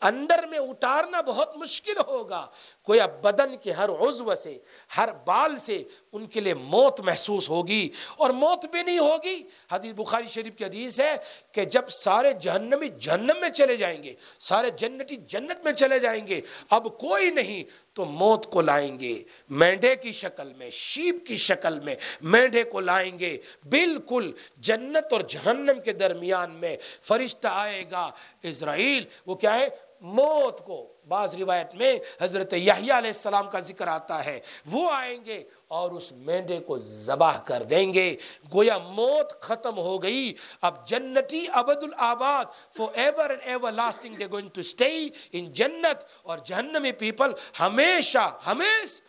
[0.00, 2.46] اندر میں اتارنا بہت مشکل ہوگا۔
[2.84, 4.58] کوئی اب بدن کے ہر عضو سے،
[4.96, 5.82] ہر بال سے
[6.12, 10.64] ان کے لیے موت محسوس ہوگی اور موت بھی نہیں ہوگی۔ حدیث بخاری شریف کی
[10.64, 11.16] حدیث ہے
[11.52, 16.26] کہ جب سارے جہنمی جہنم میں چلے جائیں گے، سارے جنتی جنت میں چلے جائیں
[16.26, 21.36] گے، اب کوئی نہیں تو موت کو لائیں گے۔ مینڈے کی شکل میں شیپ کی
[21.36, 26.76] شکل میں مینڈے کو لائیں گے۔ بالکل جنت اور جہنم کے درمیان میں
[27.08, 28.10] فرشتہ آئے گا۔
[28.42, 29.68] اسرائیل، وہ کیا ہے؟
[30.04, 35.24] موت کو بعض روایت میں حضرت یحییٰ علیہ السلام کا ذکر آتا ہے۔ وہ آئیں
[35.24, 38.16] گے اور اس مینڈے کو ذبح کر دیں گے۔
[38.54, 42.44] گویا موت ختم ہو گئی۔ اب جنتی عبد العباد
[42.94, 43.42] forever and
[43.72, 47.30] everlasting they going to stay in جنت اور جہنمی پیپل
[47.60, 49.02] ہمیشہ، ہمیش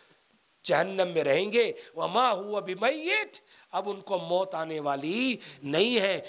[0.64, 3.36] جہنم میں رہیں گے۔ وما ہوا بمیت۔
[3.72, 6.20] اب ان کو موت آنے والی نہیں ہے۔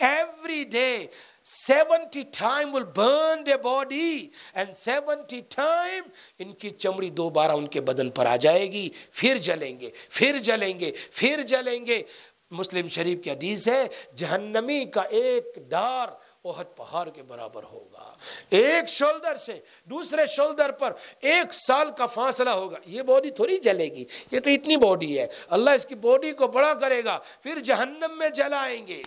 [0.00, 1.06] Every day
[1.50, 7.80] seventy time will burn the body and seventy time ان کی چمڑی دوبارہ ان کے
[7.82, 12.02] بدن پر آ جائے گی پھر جلیں گے پھر جلیں گے پھر جلیں گے
[12.50, 13.86] مسلم شریف کی حدیث ہے
[14.16, 16.08] جہنمی کا ایک ڈار
[16.42, 18.10] اوہد پہاڑ کے برابر ہوگا
[18.50, 20.92] ایک شولڈر سے دوسرے شولڈر پر
[21.22, 25.26] ایک سال کا فاصلہ ہوگا یہ باڈی تھوڑی جلے گی یہ تو اتنی باڈی ہے
[25.50, 29.02] اللہ اس کی باڈی کو بڑا کرے گا پھر جہنم میں جلائیں گے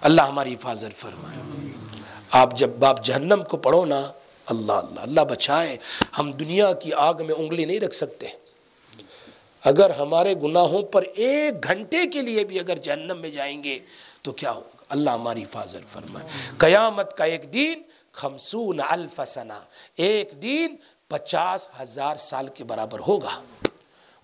[0.00, 1.38] اللہ ہماری حفاظت فرمائے۔
[2.30, 4.12] آپ جب باپ جہنم کو پڑھو نا،
[4.46, 5.76] اللہ اللہ اللہ بچائے۔
[6.18, 8.28] ہم دنیا کی آگ میں انگلی نہیں رکھ سکتے۔
[9.64, 13.78] اگر ہمارے گناہوں پر ایک گھنٹے کے لیے بھی اگر جہنم میں جائیں گے،
[14.22, 16.28] تو کیا ہوگا؟ اللہ ہماری حفاظت فرمائے۔
[16.58, 17.82] قیامت کا ایک دن
[18.12, 19.60] خمسون الف سنہ۔
[19.96, 20.66] ایک دن
[21.08, 23.42] پچاس ہزار سال کے برابر ہوگا۔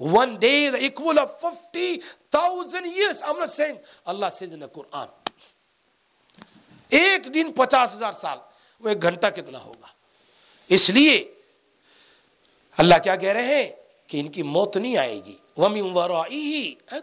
[0.01, 1.97] One day equal of fifty
[2.31, 3.23] thousand years
[4.05, 5.07] Allah سے قرآن۔
[6.89, 8.39] ایک دن پچاس ہزار سال،
[8.81, 9.87] وہ ایک گھنٹہ کتنا ہوگا؟
[10.69, 11.35] اس لیے
[12.77, 13.71] اللہ کیا کہہ رہے ہیں
[14.07, 15.37] کہ ان کی موت نہیں آئے گی۔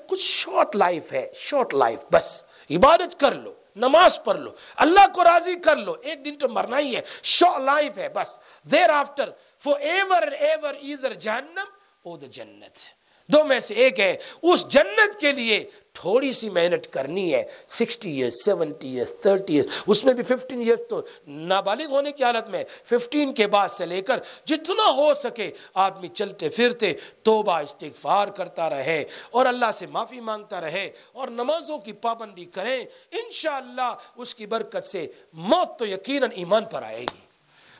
[0.08, 5.24] کچھ شارٹ لائف ہے شارٹ لائف بس عبادت کر لو، نماز پڑھ لو، اللہ کو
[5.24, 9.30] راضی کر لو، ایک دن تو مرنا ہی ہے شارٹ لائف ہے، بس۔ Thereafter
[9.60, 11.70] forever ever either جہنم
[12.04, 15.64] او دا جنت۔ دو میں سے ایک ہے، اس جنت کے لیے
[15.94, 20.62] تھوڑی سی محنت کرنی ہے۔ Sixty years seventy years thirty years اس میں بھی ففٹین
[20.62, 25.14] ایئرس تو نابالغ ہونے کی حالت میں ففٹین کے بعد سے لے کر جتنا ہو
[25.14, 26.94] سکے آدمی چلتے پھرتے
[27.24, 32.80] توبہ، استغفار کرتا رہے اور اللہ سے معافی مانگتا رہے اور نمازوں کی پابندی کریں،
[33.12, 37.22] انشاءاللہ اس کی برکت سے موت تو یقیناً ایمان پر آئے گی۔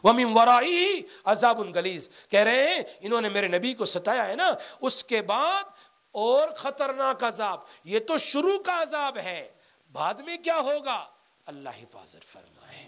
[0.04, 4.52] وَمِن وَرَائِهِ عذاب گلیز۔ کہہ رہے ہیں، انہوں نے میرے نبی کو ستایا ہے نا،
[4.82, 5.64] اس کے بعد
[6.12, 9.48] اور خطرناک عذاب۔ یہ تو شروع کا عذاب ہے،
[9.92, 11.06] بعد میں کیا ہوگا؟
[11.46, 12.86] اللہ حفاظت فرمائے۔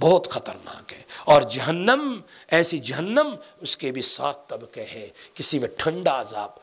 [0.00, 5.68] بہت خطرناک ہے۔ اور جہنم، ایسی جہنم، اس کے بھی سات طبقے ہیں۔ کسی میں
[5.76, 6.61] ٹھنڈا عذاب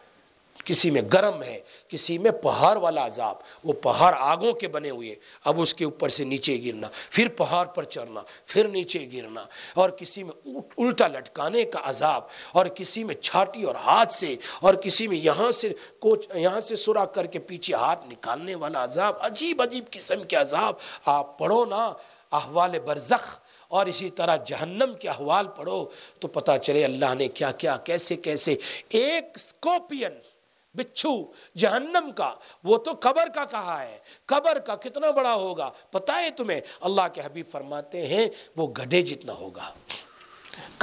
[0.70, 5.16] کسی میں گرم ہے، کسی میں پہاڑ والا عذاب، وہ پہاڑ آگوں کے بنے ہوئے،
[5.46, 9.90] اب اس کے اوپر سے نیچے گرنا، پھر پہاڑ پر چڑھنا، پھر نیچے گرنا، اور
[9.90, 10.34] کسی میں
[10.78, 15.52] الٹا لٹکانے کا عذاب، اور کسی میں چھاٹی اور ہاتھ سے، اور کسی میں یہاں
[15.52, 20.24] سے کوچ، یہاں سے سرا کر کے پیچھے ہاتھ نکالنے والا عذاب، عجیب عجیب قسم
[20.24, 20.74] کے عذاب،
[21.06, 21.94] آپ پڑھو نا
[22.32, 25.86] احوال برزخ، اور اسی طرح جہنم کے احوال پڑھو،
[26.20, 28.56] تو پتہ چلے اللہ نے کیا کیا، کیسے کیسے،
[28.90, 30.14] ایک سکوپین
[30.80, 36.22] بچھو، جہنم کا، وہ تو قبر کا کہا ہے۔ قبر کا کتنا بڑا ہوگا؟ پتا
[36.22, 39.70] ہے تمہیں؟ اللہ کے حبیب فرماتے ہیں، وہ گدھے جتنا ہوگا۔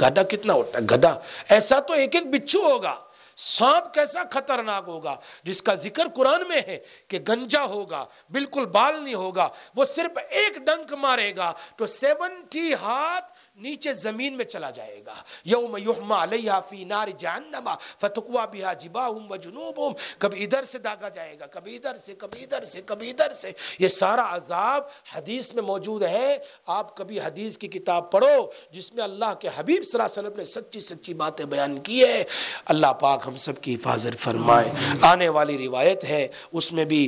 [0.01, 1.19] گدھا کتنا ہوتا ہے؟ گدھا
[1.49, 2.95] ایسا تو ایک ایک بچھو ہوگا۔
[3.37, 9.03] سانپ کیسا خطرناک ہوگا؟ جس کا ذکر قرآن میں ہے کہ گنجا ہوگا، بالکل بال
[9.03, 14.69] نہیں ہوگا، وہ صرف ایک ڈنک مارے گا تو سیونٹی ہاتھ نیچے زمین میں چلا
[14.71, 15.13] جائے گا۔
[15.45, 17.69] یوم یحما علیہ فی نار جہنم
[18.01, 22.65] فتقوا بها جباہم و کبھی ادھر سے داگا جائے گا، کبھی ادھر سے، کبھی ادھر
[22.65, 24.83] سے، کبھی ادھر سے۔ یہ سارا عذاب
[25.15, 26.37] حدیث میں موجود ہے۔
[26.67, 30.37] آپ کبھی حدیث کی کتاب پڑھو، جس میں اللہ کے حبیب صلی اللہ علیہ وسلم
[30.37, 32.23] نے سچی سچی باتیں بیان کی ہے
[32.65, 34.69] اللہ پاک ہم سب کی حفاظت فرمائے۔
[35.01, 37.07] آنے والی روایت ہے، اس میں بھی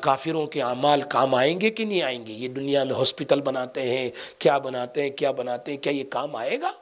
[0.00, 3.82] کافروں کے اعمال کام آئیں گے کہ نہیں آئیں گے؟ یہ دنیا میں ہسپتال بناتے
[3.90, 6.72] ہیں، کیا بناتے ہیں، کیا بناتے ہیں، کیا یہ کام آئے گا؟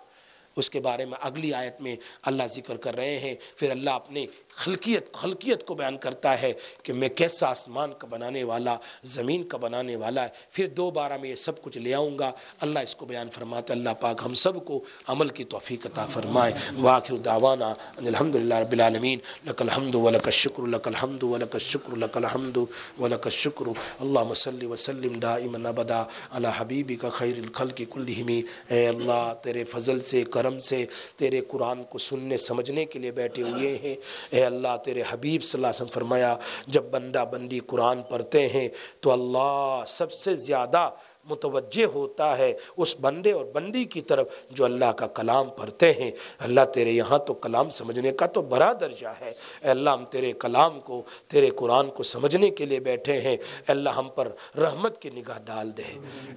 [0.57, 4.27] اس کے بارے میں اگلی آیت میں اللہ ذکر کر رہے ہیں۔ پھر اللہ اپنے
[4.57, 6.53] خلقیت خلقیت کو بیان کرتا ہے
[6.83, 11.17] کہ میں کیسا آسمان کا بنانے والا، زمین کا بنانے والا ہے۔ پھر دو بارہ
[11.17, 14.35] میں یہ سب کچھ لے آؤں گا۔ اللہ اس کو بیان فرماتا اللہ پاک ہم
[14.35, 19.63] سب کو عمل کی توفیق عطا فرمائے۔ واخر دعوانا ان الحمد للہ رب العالمین۔ لک
[19.63, 22.57] الحمد ولک الشکر، لک الحمد ولک الشکر، لک الحمد
[22.99, 23.69] ولک الشکر۔
[24.01, 30.01] اللہم صلی وسلم دائما ابدا علی حبیبی کا خیر الخلق کلہمی اے اللہ، تیرے فضل
[30.01, 30.87] سے، کرم سے،
[31.17, 33.95] تیرے قرآن کو سننے، سمجھنے کے لیے بیٹھے ہوئے ہیں۔
[34.31, 36.37] اے اللہ تیرے حبیب صلی اللہ علیہ وسلم فرمایا،
[36.67, 38.69] جب بندہ بندی قرآن پڑھتے ہیں
[39.01, 40.91] تو اللہ سب سے زیادہ
[41.27, 46.11] متوجہ ہوتا ہے اس بندے اور بندی کی طرف جو اللہ کا کلام پڑھتے ہیں۔
[46.39, 50.33] اللہ تیرے یہاں تو کلام سمجھنے کا تو بڑا درجہ ہے۔ اے اللہ، ہم تیرے
[50.33, 54.99] کلام کو، تیرے قرآن کو سمجھنے کے لیے بیٹھے ہیں۔ اے اللہ، ہم پر رحمت
[55.03, 55.83] کی نگاہ ڈال دے۔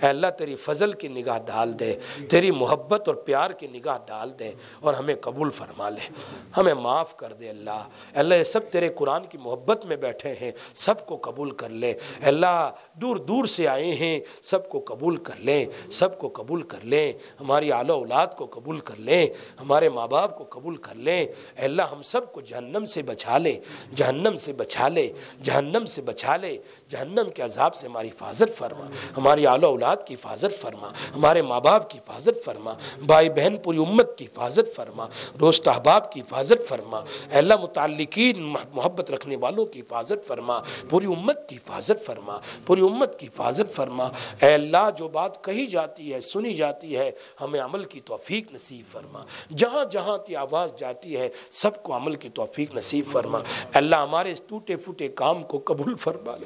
[0.01, 1.93] اے اللہ، تیری فضل کی نگاہ ڈال دے۔
[2.29, 6.09] تیری محبت اور پیار کی نگاہ ڈال دے اور ہمیں قبول فرما لے۔
[6.57, 10.33] ہمیں معاف کر دے اللہ۔ اے اللہ، یہ سب تیرے قرآن کی محبت میں بیٹھے
[10.41, 14.78] ہیں۔ سب کو قبول کر لے۔ اے اللہ، دور دور سے آئے ہیں۔ سب کو
[14.85, 18.97] کو قبول کر لیں، سب کو قبول کر لیں، ہماری اعلی اولاد کو قبول کر
[18.97, 19.27] لیں،
[19.61, 23.37] ہمارے ماں باپ کو قبول کر لیں۔ اے اللہ، ہم سب کو جہنم سے بچا
[23.37, 23.59] لے،
[23.95, 25.11] جہنم سے بچا لے،
[25.43, 26.57] جہنم سے بچا لے۔
[26.87, 28.85] جہنم کے عذاب سے ہماری حفاظت فرما،
[29.17, 33.77] ہماری اعلی اولاد کی حفاظت فرما، ہمارے ماں باپ کی حفاظت فرما، بھائی بہن پوری
[33.77, 35.07] امت کی حفاظت فرما
[35.41, 40.59] روست احباب کی حفاظت فرما۔ اے اللہ، متعلقین، محبت رکھنے والوں کی حفاظت فرما،
[40.89, 44.09] پوری امت کی حفاظت فرما، پوری امت کی حفاظت فرما۔
[44.41, 47.11] اے اللہ اللہ جو بات کہی جاتی ہے، سنی جاتی ہے،
[47.41, 49.21] ہمیں عمل کی توفیق نصیب فرما۔
[49.57, 53.39] جہاں جہاں کی آواز جاتی ہے، سب کو عمل کی توفیق نصیب فرما۔
[53.73, 56.45] اللہ ہمارے اس ٹوٹے پھوٹے کام کو قبول فرما لے۔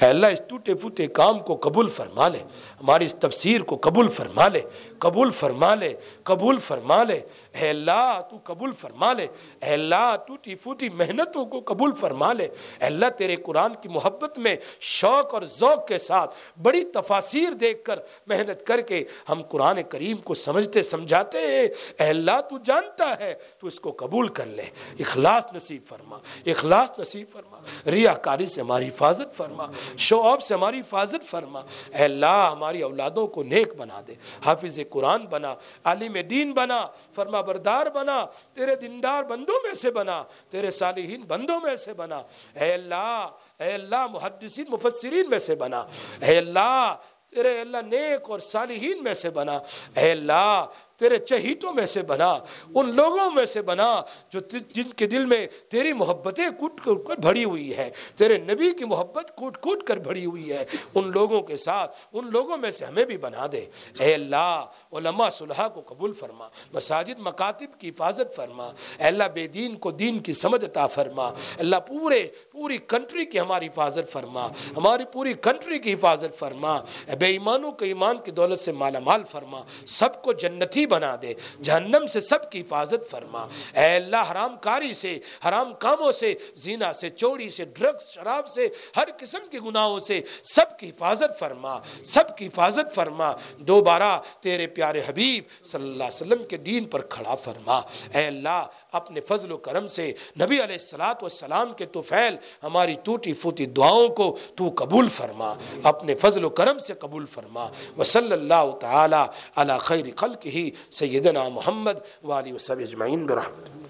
[0.00, 2.38] اے اللہ، اس ٹوٹے پھوٹے کام کو قبول فرما لے۔
[2.80, 4.60] ہماری اس تفسیر کو قبول فرما لے۔
[4.98, 7.20] قبول فرما لے۔ قبول فرما لے۔
[7.60, 9.26] اے اللہ، تو قبول فرما لے۔
[9.62, 14.38] اے اللہ ٹوٹی پھوٹی محنتوں کو قبول فرما لے۔ اے اللہ، تیرے قرآن کی محبت
[14.38, 19.82] میں شوق اور ذوق کے ساتھ بڑی تفاصیر دیکھ کر محنت کر کے ہم قرآن
[19.82, 21.68] کریم کو سمجھتے سمجھاتے ہیں۔
[22.02, 24.64] اے اللہ، تو جانتا ہے، تو اس کو قبول کر لے۔
[24.98, 30.80] اخلاص نصیب فرما۔ اخلاص نصیب فرما۔ ریاکاری سے ہماری حفاظت فرما۔ شو آف سے ہماری
[30.80, 31.60] حفاظت فرما۔
[31.94, 37.40] اے اللہ، ہماری اولادوں کو نیک بنا دے۔ حافظ قرآن بنا۔ عالم دین بنا۔ فرما
[37.46, 42.22] بردار بنا، تیرے دندار بندوں میں سے بنا، تیرے صالحین بندوں میں سے بنا۔
[42.60, 43.30] اے اللہ
[43.60, 45.84] اے اللہ، محدثین، مفسرین میں سے بنا۔
[46.20, 46.96] اے اللہ،
[47.30, 49.58] تیرے اللہ نیک اور صالحین میں سے بنا۔
[49.96, 50.66] اے اللہ
[50.96, 52.38] تیرے چہیتوں میں سے بنا،
[52.74, 57.16] ان لوگوں میں سے بنا جو جن کے دل میں تیری محبتیں کوٹ کٹ کر
[57.16, 60.64] بھری ہوئی ہے تیرے نبی کی محبت کوٹ کوٹ کر بھری ہوئی ہے
[60.94, 63.66] ان لوگوں کے ساتھ، ان لوگوں میں سے ہمیں بھی بنا دے۔
[64.00, 69.46] اے اللہ، علماء صلحہ کو قبول فرما، مساجد مکاتب کی حفاظت فرما۔ اے اللہ، بے
[69.46, 74.46] دین کو دین کی سمجھ عطا فرما۔ اللہ، پورے، پوری کنٹری کی ہماری حفاظت فرما۔
[74.76, 76.78] ہماری پوری کنٹری کی حفاظت فرما۔
[77.18, 81.34] بے ایمانوں کے ایمان کی دولت سے مالا مال فرما۔ سب کو جنتی بنا دے۔
[81.62, 85.18] جہنم سے سب کی حفاظت فرما۔ اے اللہ، حرام کاری سے،
[85.48, 90.20] حرام کاموں سے، زینا سے، چوری سے ڈرگز شراب سے، ہر قسم کے گناہوں سے
[90.44, 96.32] سب کی حفاظت فرما۔ سب کی حفاظت فرما۔ دوبارہ تیرے پیارے حبیب صلی اللہ علیہ
[96.32, 97.80] وسلم کے دین پر کھڑا فرما۔
[98.14, 102.94] اے اللہ اپنے فضل و کرم سے نبی علیہ السلام والسلام کے تو فیل ہماری
[103.02, 107.68] ٹوٹی پھوٹی دعاؤں کو تو قبول فرما، اپنے فضل و کرم سے قبول فرما۔
[107.98, 109.22] وصلی اللہ تعالی
[109.56, 113.83] علی خیر خلق ہی سیدنا محمد والی وسب اجمعین برحمت۔